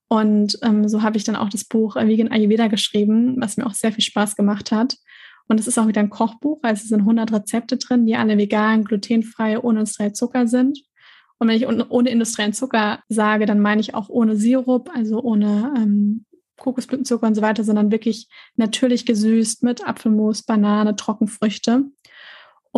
Und 0.07 0.57
ähm, 0.61 0.87
so 0.87 1.01
habe 1.01 1.17
ich 1.17 1.23
dann 1.23 1.35
auch 1.35 1.49
das 1.49 1.65
Buch 1.65 1.95
äh, 1.95 2.07
Vegan 2.07 2.31
Ayurveda 2.31 2.67
geschrieben, 2.67 3.35
was 3.39 3.57
mir 3.57 3.65
auch 3.65 3.73
sehr 3.73 3.91
viel 3.91 4.03
Spaß 4.03 4.35
gemacht 4.35 4.71
hat. 4.71 4.95
Und 5.47 5.59
es 5.59 5.67
ist 5.67 5.77
auch 5.77 5.87
wieder 5.87 6.01
ein 6.01 6.09
Kochbuch, 6.09 6.59
also 6.61 6.81
es 6.81 6.89
sind 6.89 7.01
100 7.01 7.31
Rezepte 7.31 7.77
drin, 7.77 8.05
die 8.05 8.15
alle 8.15 8.37
vegan, 8.37 8.83
glutenfrei, 8.83 9.59
ohne 9.59 9.79
industriellen 9.79 10.13
Zucker 10.13 10.47
sind. 10.47 10.79
Und 11.39 11.47
wenn 11.47 11.55
ich 11.55 11.67
ohne 11.67 12.09
industriellen 12.09 12.53
Zucker 12.53 12.99
sage, 13.09 13.45
dann 13.45 13.61
meine 13.61 13.79
ich 13.79 13.93
auch 13.93 14.09
ohne 14.09 14.35
Sirup, 14.35 14.89
also 14.93 15.21
ohne 15.21 15.73
ähm, 15.77 16.25
Kokosblütenzucker 16.57 17.27
und 17.27 17.35
so 17.35 17.41
weiter, 17.41 17.63
sondern 17.63 17.91
wirklich 17.91 18.27
natürlich 18.55 19.05
gesüßt 19.05 19.63
mit 19.63 19.87
Apfelmus, 19.87 20.43
Banane, 20.43 20.95
Trockenfrüchte. 20.95 21.85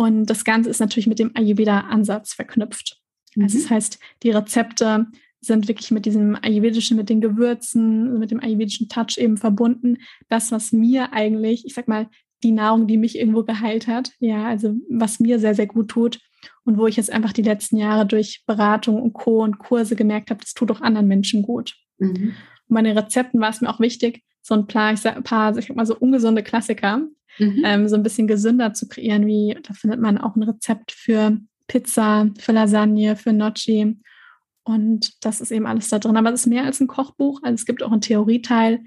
Und 0.00 0.24
das 0.30 0.46
Ganze 0.46 0.70
ist 0.70 0.80
natürlich 0.80 1.08
mit 1.08 1.18
dem 1.18 1.32
Ayurveda-Ansatz 1.34 2.32
verknüpft. 2.32 2.96
Mhm. 3.34 3.42
Also 3.42 3.58
das 3.58 3.68
heißt, 3.68 3.98
die 4.22 4.30
Rezepte 4.30 5.08
sind 5.42 5.68
wirklich 5.68 5.90
mit 5.90 6.06
diesem 6.06 6.38
ayurvedischen, 6.40 6.96
mit 6.96 7.10
den 7.10 7.20
Gewürzen, 7.20 8.18
mit 8.18 8.30
dem 8.30 8.40
ayurvedischen 8.40 8.88
Touch 8.88 9.18
eben 9.18 9.36
verbunden. 9.36 9.98
Das, 10.30 10.52
was 10.52 10.72
mir 10.72 11.12
eigentlich, 11.12 11.66
ich 11.66 11.74
sag 11.74 11.86
mal, 11.86 12.08
die 12.42 12.52
Nahrung, 12.52 12.86
die 12.86 12.96
mich 12.96 13.18
irgendwo 13.18 13.44
geheilt 13.44 13.88
hat, 13.88 14.12
ja, 14.20 14.46
also 14.48 14.74
was 14.88 15.20
mir 15.20 15.38
sehr, 15.38 15.54
sehr 15.54 15.66
gut 15.66 15.88
tut 15.88 16.18
und 16.64 16.78
wo 16.78 16.86
ich 16.86 16.96
jetzt 16.96 17.12
einfach 17.12 17.34
die 17.34 17.42
letzten 17.42 17.76
Jahre 17.76 18.06
durch 18.06 18.42
Beratung 18.46 19.02
und 19.02 19.12
Co. 19.12 19.42
und 19.42 19.58
Kurse 19.58 19.96
gemerkt 19.96 20.30
habe, 20.30 20.40
das 20.40 20.54
tut 20.54 20.70
auch 20.70 20.80
anderen 20.80 21.08
Menschen 21.08 21.42
gut. 21.42 21.76
Mhm. 21.98 22.32
Und 22.68 22.74
bei 22.74 22.80
den 22.80 22.96
Rezepten 22.96 23.38
war 23.38 23.50
es 23.50 23.60
mir 23.60 23.68
auch 23.68 23.80
wichtig, 23.80 24.22
so 24.42 24.54
ein 24.54 24.66
paar, 24.66 24.92
ich 24.92 25.00
sag, 25.00 25.22
paar, 25.24 25.56
ich 25.56 25.66
sag 25.66 25.76
mal 25.76 25.86
so 25.86 25.96
ungesunde 25.96 26.42
Klassiker, 26.42 26.98
mhm. 27.38 27.62
ähm, 27.64 27.88
so 27.88 27.96
ein 27.96 28.02
bisschen 28.02 28.26
gesünder 28.26 28.72
zu 28.72 28.88
kreieren, 28.88 29.26
wie 29.26 29.56
da 29.62 29.74
findet 29.74 30.00
man 30.00 30.18
auch 30.18 30.36
ein 30.36 30.42
Rezept 30.42 30.92
für 30.92 31.38
Pizza, 31.66 32.28
für 32.38 32.52
Lasagne, 32.52 33.16
für 33.16 33.32
Gnocchi. 33.32 33.98
Und 34.64 35.24
das 35.24 35.40
ist 35.40 35.52
eben 35.52 35.66
alles 35.66 35.88
da 35.88 35.98
drin. 35.98 36.16
Aber 36.16 36.32
es 36.32 36.40
ist 36.40 36.46
mehr 36.46 36.64
als 36.64 36.80
ein 36.80 36.86
Kochbuch. 36.86 37.40
Also 37.42 37.54
es 37.54 37.66
gibt 37.66 37.82
auch 37.82 37.92
einen 37.92 38.00
Theorieteil, 38.00 38.84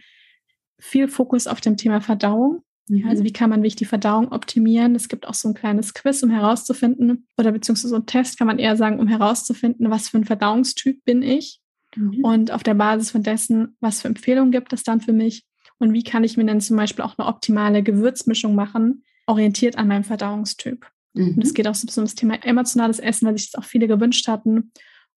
viel 0.80 1.08
Fokus 1.08 1.48
auf 1.48 1.62
dem 1.62 1.78
Thema 1.78 2.02
Verdauung. 2.02 2.64
Mhm. 2.90 3.08
Also 3.08 3.24
wie 3.24 3.32
kann 3.32 3.50
man 3.50 3.62
wirklich 3.62 3.78
die 3.78 3.86
Verdauung 3.86 4.32
optimieren? 4.32 4.96
Es 4.96 5.08
gibt 5.08 5.28
auch 5.28 5.34
so 5.34 5.48
ein 5.48 5.54
kleines 5.54 5.94
Quiz, 5.94 6.22
um 6.24 6.30
herauszufinden, 6.30 7.28
oder 7.38 7.52
beziehungsweise 7.52 7.90
so 7.90 7.96
ein 7.96 8.06
Test 8.06 8.38
kann 8.38 8.48
man 8.48 8.60
eher 8.60 8.76
sagen, 8.76 9.00
um 9.00 9.08
herauszufinden, 9.08 9.90
was 9.90 10.10
für 10.10 10.18
ein 10.18 10.26
Verdauungstyp 10.26 11.04
bin 11.06 11.22
ich. 11.22 11.62
Mhm. 11.96 12.24
Und 12.24 12.52
auf 12.52 12.64
der 12.64 12.74
Basis 12.74 13.12
von 13.12 13.24
dessen, 13.24 13.76
was 13.80 14.02
für 14.02 14.08
Empfehlungen 14.08 14.52
gibt 14.52 14.74
es 14.74 14.84
dann 14.84 15.02
für 15.02 15.14
mich? 15.14 15.46
Und 15.80 15.94
wie 15.94 16.04
kann 16.04 16.24
ich 16.24 16.38
mir 16.38 16.46
dann 16.46 16.62
zum 16.62 16.78
Beispiel 16.78 17.04
auch 17.04 17.18
eine 17.18 17.28
optimale 17.28 17.84
Gewürzmischung 17.84 18.56
machen, 18.56 19.04
orientiert 19.28 19.78
an 19.78 19.88
meinem 19.88 20.04
Verdauungstyp? 20.04 20.86
Mhm. 21.14 21.36
Und 21.36 21.44
es 21.44 21.54
geht 21.54 21.68
auch 21.68 21.76
so 21.76 21.88
um 22.02 22.06
das 22.06 22.16
Thema 22.16 22.36
emotionales 22.44 23.00
Essen, 23.00 23.28
weil 23.28 23.38
sich 23.38 23.52
das 23.52 23.62
auch 23.62 23.68
viele 23.68 23.88
gewünscht 23.88 24.28
hatten. 24.28 24.72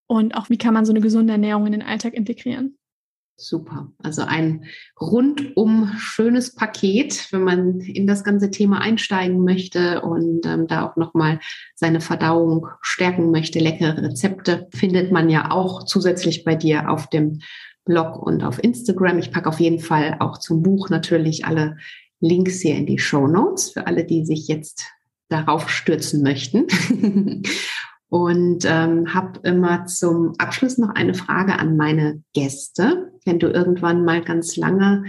Und 0.07 0.35
auch, 0.35 0.49
wie 0.49 0.57
kann 0.57 0.73
man 0.73 0.85
so 0.85 0.91
eine 0.91 1.01
gesunde 1.01 1.33
Ernährung 1.33 1.65
in 1.65 1.73
den 1.73 1.83
Alltag 1.83 2.13
integrieren? 2.13 2.77
Super. 3.39 3.91
Also 4.01 4.23
ein 4.23 4.65
rundum 4.99 5.91
schönes 5.99 6.55
Paket, 6.55 7.31
wenn 7.31 7.43
man 7.43 7.79
in 7.81 8.07
das 8.07 8.23
ganze 8.23 8.49
Thema 8.49 8.81
einsteigen 8.81 9.43
möchte 9.43 10.01
und 10.01 10.43
ähm, 10.47 10.65
da 10.65 10.87
auch 10.87 10.95
nochmal 10.95 11.39
seine 11.75 12.01
Verdauung 12.01 12.65
stärken 12.81 13.29
möchte. 13.29 13.59
Leckere 13.59 14.01
Rezepte 14.01 14.67
findet 14.73 15.11
man 15.11 15.29
ja 15.29 15.51
auch 15.51 15.83
zusätzlich 15.83 16.45
bei 16.45 16.55
dir 16.55 16.89
auf 16.89 17.11
dem 17.11 17.41
Blog 17.85 18.17
und 18.17 18.43
auf 18.43 18.61
Instagram. 18.63 19.19
Ich 19.19 19.31
packe 19.31 19.49
auf 19.49 19.59
jeden 19.59 19.79
Fall 19.79 20.17
auch 20.19 20.39
zum 20.39 20.63
Buch 20.63 20.89
natürlich 20.89 21.45
alle 21.45 21.77
Links 22.19 22.61
hier 22.61 22.75
in 22.75 22.87
die 22.87 22.97
Show 22.97 23.27
Notes 23.27 23.69
für 23.69 23.85
alle, 23.85 24.03
die 24.03 24.25
sich 24.25 24.47
jetzt 24.47 24.83
darauf 25.29 25.69
stürzen 25.69 26.23
möchten. 26.23 26.65
und 28.09 28.65
ähm, 28.65 29.13
habe 29.13 29.39
immer 29.43 29.85
zum 29.85 30.33
Abschluss 30.37 30.77
noch 30.77 30.89
eine 30.89 31.13
Frage 31.13 31.59
an 31.59 31.75
meine 31.77 32.23
Gäste. 32.33 33.11
Wenn 33.27 33.39
du 33.39 33.47
irgendwann 33.47 34.03
mal 34.03 34.23
ganz 34.23 34.55
lange, 34.55 35.03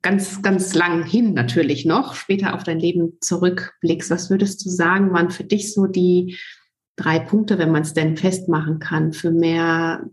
ganz, 0.00 0.40
ganz 0.42 0.74
lang 0.74 1.04
hin 1.04 1.34
natürlich 1.34 1.84
noch, 1.84 2.14
später 2.14 2.54
auf 2.54 2.62
dein 2.62 2.80
Leben 2.80 3.18
zurückblickst, 3.20 4.10
was 4.10 4.30
würdest 4.30 4.64
du 4.64 4.70
sagen, 4.70 5.12
waren 5.12 5.30
für 5.30 5.44
dich 5.44 5.74
so 5.74 5.86
die 5.86 6.38
drei 6.96 7.18
Punkte, 7.18 7.58
wenn 7.58 7.72
man 7.72 7.82
es 7.82 7.94
denn 7.94 8.16
festmachen 8.16 8.78
kann, 8.78 9.12
für 9.12 9.30
mehr 9.30 10.08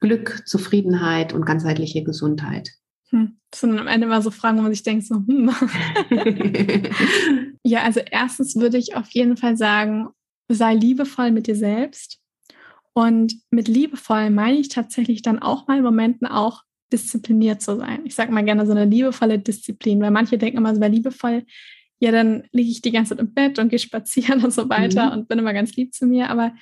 Glück, 0.00 0.42
Zufriedenheit 0.46 1.32
und 1.32 1.46
ganzheitliche 1.46 2.04
Gesundheit? 2.04 2.70
Hm. 3.10 3.38
Das 3.50 3.60
sind 3.60 3.78
am 3.78 3.86
Ende 3.86 4.06
immer 4.06 4.20
so 4.20 4.30
Fragen, 4.30 4.58
wo 4.58 4.62
man 4.62 4.72
sich 4.72 4.82
denkt, 4.82 5.06
so, 5.06 5.16
hm. 5.16 5.50
ja, 7.64 7.82
also 7.82 8.00
erstens 8.10 8.56
würde 8.56 8.76
ich 8.76 8.94
auf 8.94 9.08
jeden 9.10 9.36
Fall 9.36 9.56
sagen, 9.56 10.08
sei 10.48 10.74
liebevoll 10.74 11.30
mit 11.30 11.46
dir 11.46 11.56
selbst. 11.56 12.20
Und 12.92 13.34
mit 13.50 13.68
liebevoll 13.68 14.30
meine 14.30 14.58
ich 14.58 14.68
tatsächlich 14.68 15.22
dann 15.22 15.38
auch 15.38 15.68
mal 15.68 15.78
in 15.78 15.84
Momenten 15.84 16.26
auch 16.26 16.62
diszipliniert 16.92 17.62
zu 17.62 17.76
sein. 17.76 18.00
Ich 18.04 18.14
sage 18.14 18.32
mal 18.32 18.44
gerne 18.44 18.66
so 18.66 18.72
eine 18.72 18.84
liebevolle 18.84 19.38
Disziplin, 19.38 20.00
weil 20.00 20.10
manche 20.10 20.38
denken 20.38 20.58
immer 20.58 20.74
so, 20.74 20.80
bei 20.80 20.88
liebevoll, 20.88 21.44
ja, 22.00 22.12
dann 22.12 22.44
liege 22.52 22.70
ich 22.70 22.80
die 22.80 22.92
ganze 22.92 23.10
Zeit 23.10 23.20
im 23.20 23.34
Bett 23.34 23.58
und 23.58 23.68
gehe 23.68 23.78
spazieren 23.78 24.42
und 24.44 24.52
so 24.52 24.68
weiter 24.68 25.06
mhm. 25.06 25.12
und 25.12 25.28
bin 25.28 25.38
immer 25.38 25.52
ganz 25.52 25.74
lieb 25.76 25.94
zu 25.94 26.06
mir. 26.06 26.30
Aber 26.30 26.52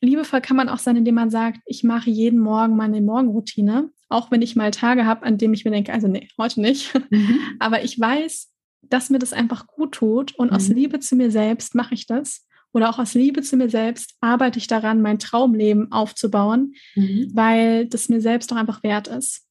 liebevoll 0.00 0.40
kann 0.40 0.56
man 0.56 0.68
auch 0.68 0.78
sein, 0.78 0.96
indem 0.96 1.14
man 1.14 1.30
sagt, 1.30 1.60
ich 1.66 1.84
mache 1.84 2.10
jeden 2.10 2.38
Morgen 2.38 2.76
meine 2.76 3.00
Morgenroutine, 3.00 3.90
auch 4.08 4.30
wenn 4.30 4.42
ich 4.42 4.56
mal 4.56 4.70
Tage 4.70 5.06
habe, 5.06 5.24
an 5.24 5.38
denen 5.38 5.54
ich 5.54 5.64
mir 5.64 5.70
denke, 5.70 5.92
also 5.92 6.08
nee, 6.08 6.28
heute 6.38 6.60
nicht. 6.60 6.92
Mhm. 7.10 7.38
Aber 7.58 7.82
ich 7.82 7.98
weiß, 7.98 8.50
dass 8.82 9.10
mir 9.10 9.18
das 9.18 9.32
einfach 9.32 9.66
gut 9.66 9.92
tut 9.92 10.34
und 10.34 10.50
mhm. 10.50 10.56
aus 10.56 10.68
Liebe 10.68 11.00
zu 11.00 11.16
mir 11.16 11.30
selbst 11.30 11.74
mache 11.74 11.94
ich 11.94 12.06
das 12.06 12.46
oder 12.72 12.90
auch 12.90 12.98
aus 12.98 13.14
Liebe 13.14 13.42
zu 13.42 13.56
mir 13.56 13.68
selbst 13.68 14.16
arbeite 14.20 14.58
ich 14.58 14.66
daran, 14.66 15.02
mein 15.02 15.18
Traumleben 15.18 15.92
aufzubauen, 15.92 16.74
mhm. 16.94 17.30
weil 17.34 17.86
das 17.86 18.08
mir 18.08 18.20
selbst 18.20 18.50
doch 18.50 18.56
einfach 18.56 18.82
wert 18.82 19.08
ist. 19.08 19.46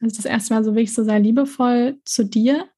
Also 0.00 0.16
das 0.16 0.24
erste 0.24 0.54
Mal 0.54 0.64
so 0.64 0.74
wirklich 0.74 0.94
so 0.94 1.04
sei 1.04 1.18
liebevoll 1.18 1.98
zu 2.04 2.24
dir. 2.24 2.68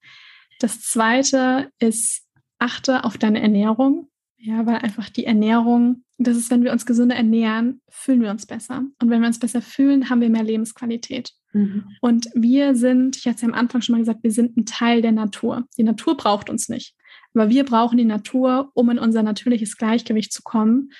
Das 0.60 0.80
zweite 0.80 1.70
ist, 1.78 2.22
achte 2.58 3.04
auf 3.04 3.18
deine 3.18 3.40
Ernährung. 3.40 4.08
Ja, 4.38 4.66
weil 4.66 4.76
einfach 4.76 5.08
die 5.08 5.24
Ernährung, 5.24 6.04
das 6.18 6.36
ist, 6.36 6.50
wenn 6.50 6.62
wir 6.62 6.70
uns 6.70 6.86
gesünder 6.86 7.16
ernähren, 7.16 7.80
fühlen 7.88 8.20
wir 8.22 8.30
uns 8.30 8.46
besser. 8.46 8.84
Und 9.00 9.10
wenn 9.10 9.20
wir 9.20 9.26
uns 9.26 9.40
besser 9.40 9.62
fühlen, 9.62 10.08
haben 10.08 10.20
wir 10.20 10.28
mehr 10.28 10.44
Lebensqualität. 10.44 11.32
Mhm. 11.52 11.84
Und 12.00 12.28
wir 12.34 12.74
sind, 12.74 13.16
ich 13.16 13.26
hatte 13.26 13.36
es 13.36 13.42
ja 13.42 13.48
am 13.48 13.54
Anfang 13.54 13.80
schon 13.80 13.94
mal 13.94 14.00
gesagt, 14.00 14.22
wir 14.22 14.30
sind 14.30 14.56
ein 14.56 14.66
Teil 14.66 15.00
der 15.00 15.12
Natur. 15.12 15.66
Die 15.78 15.82
Natur 15.82 16.16
braucht 16.16 16.50
uns 16.50 16.68
nicht. 16.68 16.94
Aber 17.36 17.50
wir 17.50 17.64
brauchen 17.64 17.98
die 17.98 18.04
Natur, 18.04 18.70
um 18.74 18.90
in 18.90 18.98
unser 18.98 19.22
natürliches 19.22 19.76
Gleichgewicht 19.76 20.32
zu 20.32 20.42
kommen. 20.42 20.90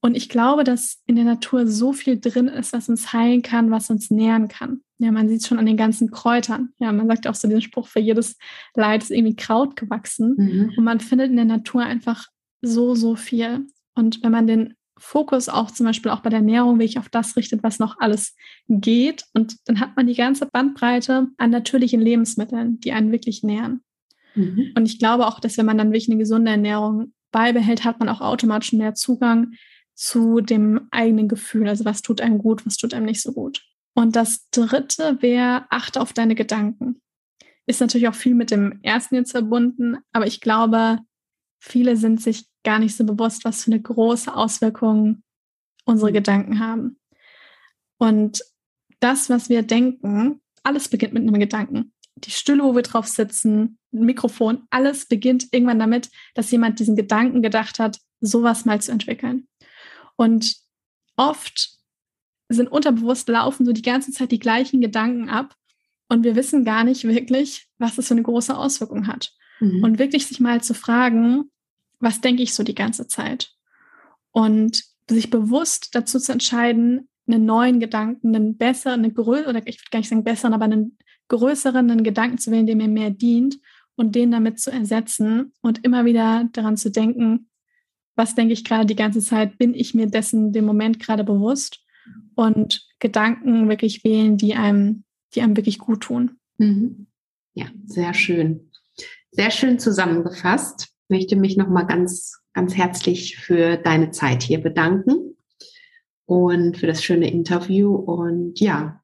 Und 0.00 0.16
ich 0.16 0.28
glaube, 0.28 0.62
dass 0.62 1.02
in 1.06 1.16
der 1.16 1.24
Natur 1.24 1.66
so 1.66 1.92
viel 1.92 2.20
drin 2.20 2.46
ist, 2.46 2.72
was 2.72 2.88
uns 2.88 3.12
heilen 3.12 3.42
kann, 3.42 3.70
was 3.70 3.90
uns 3.90 4.10
nähren 4.10 4.48
kann. 4.48 4.82
Ja, 4.98 5.10
man 5.10 5.28
sieht 5.28 5.40
es 5.40 5.48
schon 5.48 5.58
an 5.58 5.66
den 5.66 5.76
ganzen 5.76 6.10
Kräutern. 6.10 6.70
Ja, 6.78 6.92
man 6.92 7.08
sagt 7.08 7.26
auch 7.26 7.34
so 7.34 7.48
den 7.48 7.62
Spruch, 7.62 7.88
für 7.88 8.00
jedes 8.00 8.36
Leid 8.74 9.02
ist 9.02 9.10
irgendwie 9.10 9.36
Kraut 9.36 9.76
gewachsen. 9.76 10.34
Mhm. 10.36 10.72
Und 10.76 10.84
man 10.84 11.00
findet 11.00 11.30
in 11.30 11.36
der 11.36 11.44
Natur 11.44 11.82
einfach 11.82 12.26
so, 12.62 12.94
so 12.94 13.16
viel. 13.16 13.66
Und 13.94 14.22
wenn 14.22 14.32
man 14.32 14.46
den 14.46 14.74
Fokus 14.98 15.48
auch 15.48 15.70
zum 15.70 15.86
Beispiel 15.86 16.10
auch 16.10 16.20
bei 16.20 16.30
der 16.30 16.40
Ernährung 16.40 16.78
wirklich 16.78 16.98
auf 16.98 17.08
das 17.08 17.36
richtet, 17.36 17.62
was 17.62 17.78
noch 17.78 17.98
alles 17.98 18.34
geht, 18.68 19.24
und 19.32 19.56
dann 19.66 19.80
hat 19.80 19.96
man 19.96 20.06
die 20.06 20.14
ganze 20.14 20.46
Bandbreite 20.46 21.28
an 21.36 21.50
natürlichen 21.50 22.00
Lebensmitteln, 22.00 22.80
die 22.80 22.92
einen 22.92 23.12
wirklich 23.12 23.42
nähren. 23.42 23.82
Mhm. 24.34 24.72
Und 24.76 24.86
ich 24.86 24.98
glaube 24.98 25.26
auch, 25.26 25.40
dass 25.40 25.58
wenn 25.58 25.66
man 25.66 25.78
dann 25.78 25.88
wirklich 25.88 26.08
eine 26.08 26.18
gesunde 26.18 26.50
Ernährung 26.50 27.12
beibehält, 27.32 27.84
hat 27.84 27.98
man 27.98 28.08
auch 28.08 28.20
automatisch 28.20 28.72
mehr 28.72 28.94
Zugang 28.94 29.52
zu 29.94 30.40
dem 30.40 30.88
eigenen 30.90 31.28
Gefühl. 31.28 31.68
Also 31.68 31.84
was 31.84 32.02
tut 32.02 32.20
einem 32.20 32.38
gut, 32.38 32.64
was 32.66 32.76
tut 32.76 32.94
einem 32.94 33.06
nicht 33.06 33.20
so 33.20 33.32
gut. 33.32 33.64
Und 33.94 34.14
das 34.14 34.48
dritte 34.50 35.18
wäre, 35.20 35.66
achte 35.70 36.00
auf 36.00 36.12
deine 36.12 36.34
Gedanken. 36.34 37.00
Ist 37.66 37.80
natürlich 37.80 38.08
auch 38.08 38.14
viel 38.14 38.34
mit 38.34 38.50
dem 38.50 38.78
ersten 38.82 39.16
jetzt 39.16 39.32
verbunden, 39.32 39.98
aber 40.12 40.26
ich 40.26 40.40
glaube, 40.40 41.00
viele 41.58 41.96
sind 41.96 42.22
sich 42.22 42.46
gar 42.64 42.78
nicht 42.78 42.96
so 42.96 43.04
bewusst, 43.04 43.44
was 43.44 43.64
für 43.64 43.72
eine 43.72 43.82
große 43.82 44.34
Auswirkung 44.34 45.22
unsere 45.84 46.12
Gedanken 46.12 46.60
haben. 46.60 46.98
Und 47.98 48.42
das, 49.00 49.28
was 49.28 49.48
wir 49.48 49.62
denken, 49.62 50.40
alles 50.62 50.88
beginnt 50.88 51.14
mit 51.14 51.22
einem 51.22 51.38
Gedanken 51.38 51.92
die 52.24 52.30
Stühle, 52.30 52.64
wo 52.64 52.74
wir 52.74 52.82
drauf 52.82 53.06
sitzen, 53.06 53.78
Mikrofon, 53.90 54.66
alles 54.70 55.06
beginnt 55.06 55.48
irgendwann 55.52 55.78
damit, 55.78 56.10
dass 56.34 56.50
jemand 56.50 56.78
diesen 56.78 56.96
Gedanken 56.96 57.42
gedacht 57.42 57.78
hat, 57.78 57.98
sowas 58.20 58.64
mal 58.64 58.80
zu 58.80 58.92
entwickeln. 58.92 59.48
Und 60.16 60.56
oft 61.16 61.70
sind 62.48 62.68
unterbewusst 62.68 63.28
laufen 63.28 63.66
so 63.66 63.72
die 63.72 63.82
ganze 63.82 64.12
Zeit 64.12 64.32
die 64.32 64.38
gleichen 64.38 64.80
Gedanken 64.80 65.28
ab 65.28 65.54
und 66.08 66.24
wir 66.24 66.34
wissen 66.36 66.64
gar 66.64 66.84
nicht 66.84 67.04
wirklich, 67.04 67.68
was 67.78 67.96
das 67.96 68.08
für 68.08 68.14
eine 68.14 68.22
große 68.22 68.56
Auswirkung 68.56 69.06
hat. 69.06 69.32
Mhm. 69.60 69.84
Und 69.84 69.98
wirklich 69.98 70.26
sich 70.26 70.40
mal 70.40 70.62
zu 70.62 70.74
fragen, 70.74 71.50
was 72.00 72.20
denke 72.20 72.42
ich 72.42 72.54
so 72.54 72.62
die 72.62 72.74
ganze 72.74 73.06
Zeit? 73.06 73.52
Und 74.30 74.84
sich 75.10 75.30
bewusst 75.30 75.94
dazu 75.94 76.18
zu 76.18 76.32
entscheiden, 76.32 77.08
einen 77.26 77.44
neuen 77.44 77.80
Gedanken, 77.80 78.34
einen 78.34 78.56
besseren, 78.56 79.04
eine 79.04 79.12
größere, 79.12 79.50
oder 79.50 79.66
ich 79.66 79.78
würde 79.78 79.90
gar 79.90 79.98
nicht 79.98 80.08
sagen 80.08 80.24
besseren, 80.24 80.54
aber 80.54 80.64
einen 80.64 80.96
größeren 81.28 81.90
einen 81.90 82.04
Gedanken 82.04 82.38
zu 82.38 82.50
wählen, 82.50 82.66
der 82.66 82.76
mir 82.76 82.88
mehr 82.88 83.10
dient 83.10 83.58
und 83.96 84.14
den 84.14 84.30
damit 84.30 84.60
zu 84.60 84.70
ersetzen 84.70 85.52
und 85.60 85.84
immer 85.84 86.04
wieder 86.04 86.48
daran 86.52 86.76
zu 86.76 86.90
denken, 86.90 87.48
was 88.16 88.34
denke 88.34 88.52
ich 88.52 88.64
gerade 88.64 88.86
die 88.86 88.96
ganze 88.96 89.20
Zeit, 89.20 89.58
bin 89.58 89.74
ich 89.74 89.94
mir 89.94 90.06
dessen 90.06 90.52
dem 90.52 90.64
Moment 90.64 90.98
gerade 90.98 91.24
bewusst 91.24 91.84
und 92.34 92.88
Gedanken 92.98 93.68
wirklich 93.68 94.02
wählen, 94.04 94.36
die 94.36 94.54
einem, 94.54 95.04
die 95.34 95.42
einem 95.42 95.56
wirklich 95.56 95.78
gut 95.78 96.02
tun. 96.02 96.38
Mhm. 96.58 97.06
Ja, 97.54 97.66
sehr 97.86 98.14
schön. 98.14 98.70
Sehr 99.30 99.50
schön 99.50 99.78
zusammengefasst. 99.78 100.88
Ich 101.04 101.10
möchte 101.10 101.36
mich 101.36 101.56
nochmal 101.56 101.86
ganz, 101.86 102.40
ganz 102.52 102.76
herzlich 102.76 103.36
für 103.36 103.76
deine 103.76 104.10
Zeit 104.10 104.42
hier 104.42 104.60
bedanken 104.60 105.36
und 106.26 106.76
für 106.76 106.86
das 106.86 107.02
schöne 107.02 107.30
Interview. 107.30 107.94
Und 107.94 108.58
ja, 108.60 108.97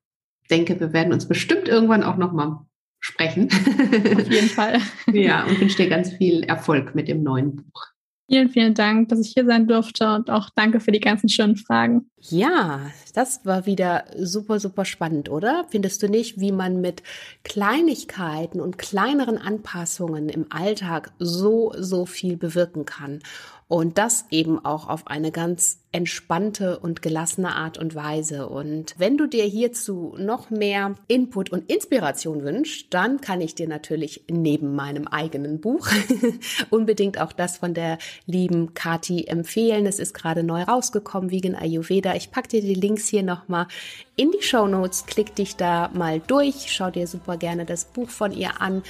denke, 0.50 0.78
wir 0.80 0.92
werden 0.92 1.12
uns 1.12 1.26
bestimmt 1.26 1.68
irgendwann 1.68 2.02
auch 2.02 2.16
nochmal 2.16 2.58
sprechen. 3.00 3.48
Auf 3.50 4.30
jeden 4.30 4.48
Fall. 4.48 4.78
ja, 5.12 5.44
und 5.44 5.60
wünsche 5.60 5.76
dir 5.76 5.88
ganz 5.88 6.12
viel 6.12 6.42
Erfolg 6.44 6.94
mit 6.94 7.08
dem 7.08 7.22
neuen 7.22 7.56
Buch. 7.56 7.94
Vielen, 8.26 8.48
vielen 8.48 8.72
Dank, 8.72 9.10
dass 9.10 9.20
ich 9.20 9.34
hier 9.34 9.44
sein 9.44 9.68
durfte 9.68 10.14
und 10.14 10.30
auch 10.30 10.48
danke 10.56 10.80
für 10.80 10.92
die 10.92 11.00
ganzen 11.00 11.28
schönen 11.28 11.56
Fragen. 11.56 12.06
Ja, 12.20 12.90
das 13.12 13.44
war 13.44 13.66
wieder 13.66 14.04
super, 14.16 14.58
super 14.58 14.86
spannend, 14.86 15.28
oder? 15.28 15.66
Findest 15.68 16.02
du 16.02 16.08
nicht, 16.08 16.40
wie 16.40 16.50
man 16.50 16.80
mit 16.80 17.02
Kleinigkeiten 17.42 18.62
und 18.62 18.78
kleineren 18.78 19.36
Anpassungen 19.36 20.30
im 20.30 20.46
Alltag 20.48 21.12
so, 21.18 21.74
so 21.76 22.06
viel 22.06 22.38
bewirken 22.38 22.86
kann? 22.86 23.20
Und 23.66 23.98
das 23.98 24.26
eben 24.30 24.62
auch 24.64 24.88
auf 24.88 25.06
eine 25.06 25.32
ganz 25.32 25.78
entspannte 25.90 26.80
und 26.80 27.02
gelassene 27.02 27.54
Art 27.54 27.78
und 27.78 27.94
Weise. 27.94 28.48
Und 28.48 28.94
wenn 28.98 29.16
du 29.16 29.26
dir 29.26 29.44
hierzu 29.44 30.14
noch 30.18 30.50
mehr 30.50 30.96
Input 31.06 31.50
und 31.50 31.70
Inspiration 31.70 32.42
wünschst, 32.42 32.88
dann 32.90 33.20
kann 33.20 33.40
ich 33.40 33.54
dir 33.54 33.68
natürlich 33.68 34.24
neben 34.28 34.74
meinem 34.74 35.06
eigenen 35.06 35.60
Buch 35.60 35.88
unbedingt 36.70 37.20
auch 37.20 37.32
das 37.32 37.58
von 37.58 37.74
der 37.74 37.98
lieben 38.26 38.74
Kati 38.74 39.26
empfehlen. 39.28 39.86
Es 39.86 40.00
ist 40.00 40.14
gerade 40.14 40.42
neu 40.42 40.62
rausgekommen, 40.62 41.30
Vegan 41.30 41.54
Ayurveda. 41.54 42.14
Ich 42.16 42.32
packe 42.32 42.48
dir 42.48 42.60
die 42.60 42.74
Links 42.74 43.06
hier 43.06 43.22
nochmal 43.22 43.68
in 44.16 44.32
die 44.32 44.42
Show 44.42 44.66
Notes. 44.66 45.06
Klick 45.06 45.36
dich 45.36 45.54
da 45.54 45.90
mal 45.94 46.20
durch. 46.20 46.66
Schau 46.72 46.90
dir 46.90 47.06
super 47.06 47.36
gerne 47.36 47.64
das 47.64 47.84
Buch 47.84 48.10
von 48.10 48.32
ihr 48.32 48.60
an 48.60 48.82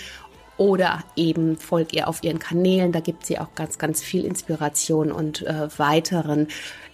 oder 0.57 1.05
eben 1.17 1.57
folg 1.57 1.93
ihr 1.93 2.09
auf 2.09 2.23
ihren 2.23 2.39
Kanälen. 2.39 2.93
Da 2.93 3.01
gibt 3.01 3.27
sie 3.27 3.39
auch 3.39 3.55
ganz, 3.55 3.79
ganz 3.79 4.03
viel 4.03 4.25
Inspiration 4.25 5.13
und 5.13 5.43
äh, 5.43 5.69
weiteren 5.79 6.49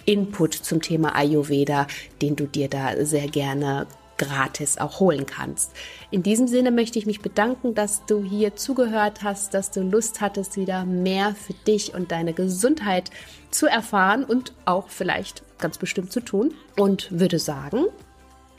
Input 0.05 0.55
zum 0.55 0.81
Thema 0.81 1.15
Ayurveda, 1.15 1.87
den 2.23 2.37
du 2.37 2.47
dir 2.47 2.69
da 2.69 3.05
sehr 3.05 3.29
gerne 3.29 3.87
gratis 4.21 4.77
auch 4.77 5.01
holen 5.01 5.25
kannst. 5.25 5.73
In 6.11 6.23
diesem 6.23 6.47
Sinne 6.47 6.71
möchte 6.71 6.99
ich 6.99 7.07
mich 7.07 7.23
bedanken, 7.23 7.75
dass 7.75 8.05
du 8.05 8.23
hier 8.23 8.55
zugehört 8.55 9.23
hast, 9.23 9.55
dass 9.55 9.71
du 9.71 9.81
Lust 9.81 10.21
hattest, 10.21 10.59
wieder 10.59 10.85
mehr 10.85 11.35
für 11.35 11.55
dich 11.55 11.95
und 11.95 12.13
deine 12.13 12.35
Gesundheit 12.35 13.11
zu 13.51 13.67
erfahren 13.67 14.25
und 14.25 14.53
auch 14.67 14.91
vielleicht 14.91 15.43
ganz 15.59 15.79
bestimmt 15.79 16.13
zu 16.13 16.21
tun. 16.21 16.53
Und 16.77 17.09
würde 17.11 17.39
sagen, 17.39 17.87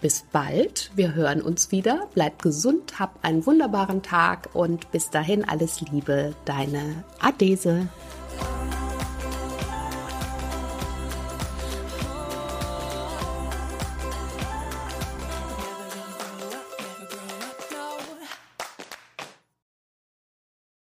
bis 0.02 0.26
bald. 0.32 0.92
Wir 0.96 1.14
hören 1.16 1.42
uns 1.42 1.72
wieder. 1.72 2.08
Bleib 2.14 2.42
gesund, 2.42 3.00
hab 3.00 3.24
einen 3.24 3.46
wunderbaren 3.46 4.02
Tag 4.02 4.50
und 4.54 4.92
bis 4.92 5.10
dahin 5.10 5.48
alles 5.48 5.82
Liebe, 5.82 6.36
deine 6.46 7.04
Adese. 7.20 7.88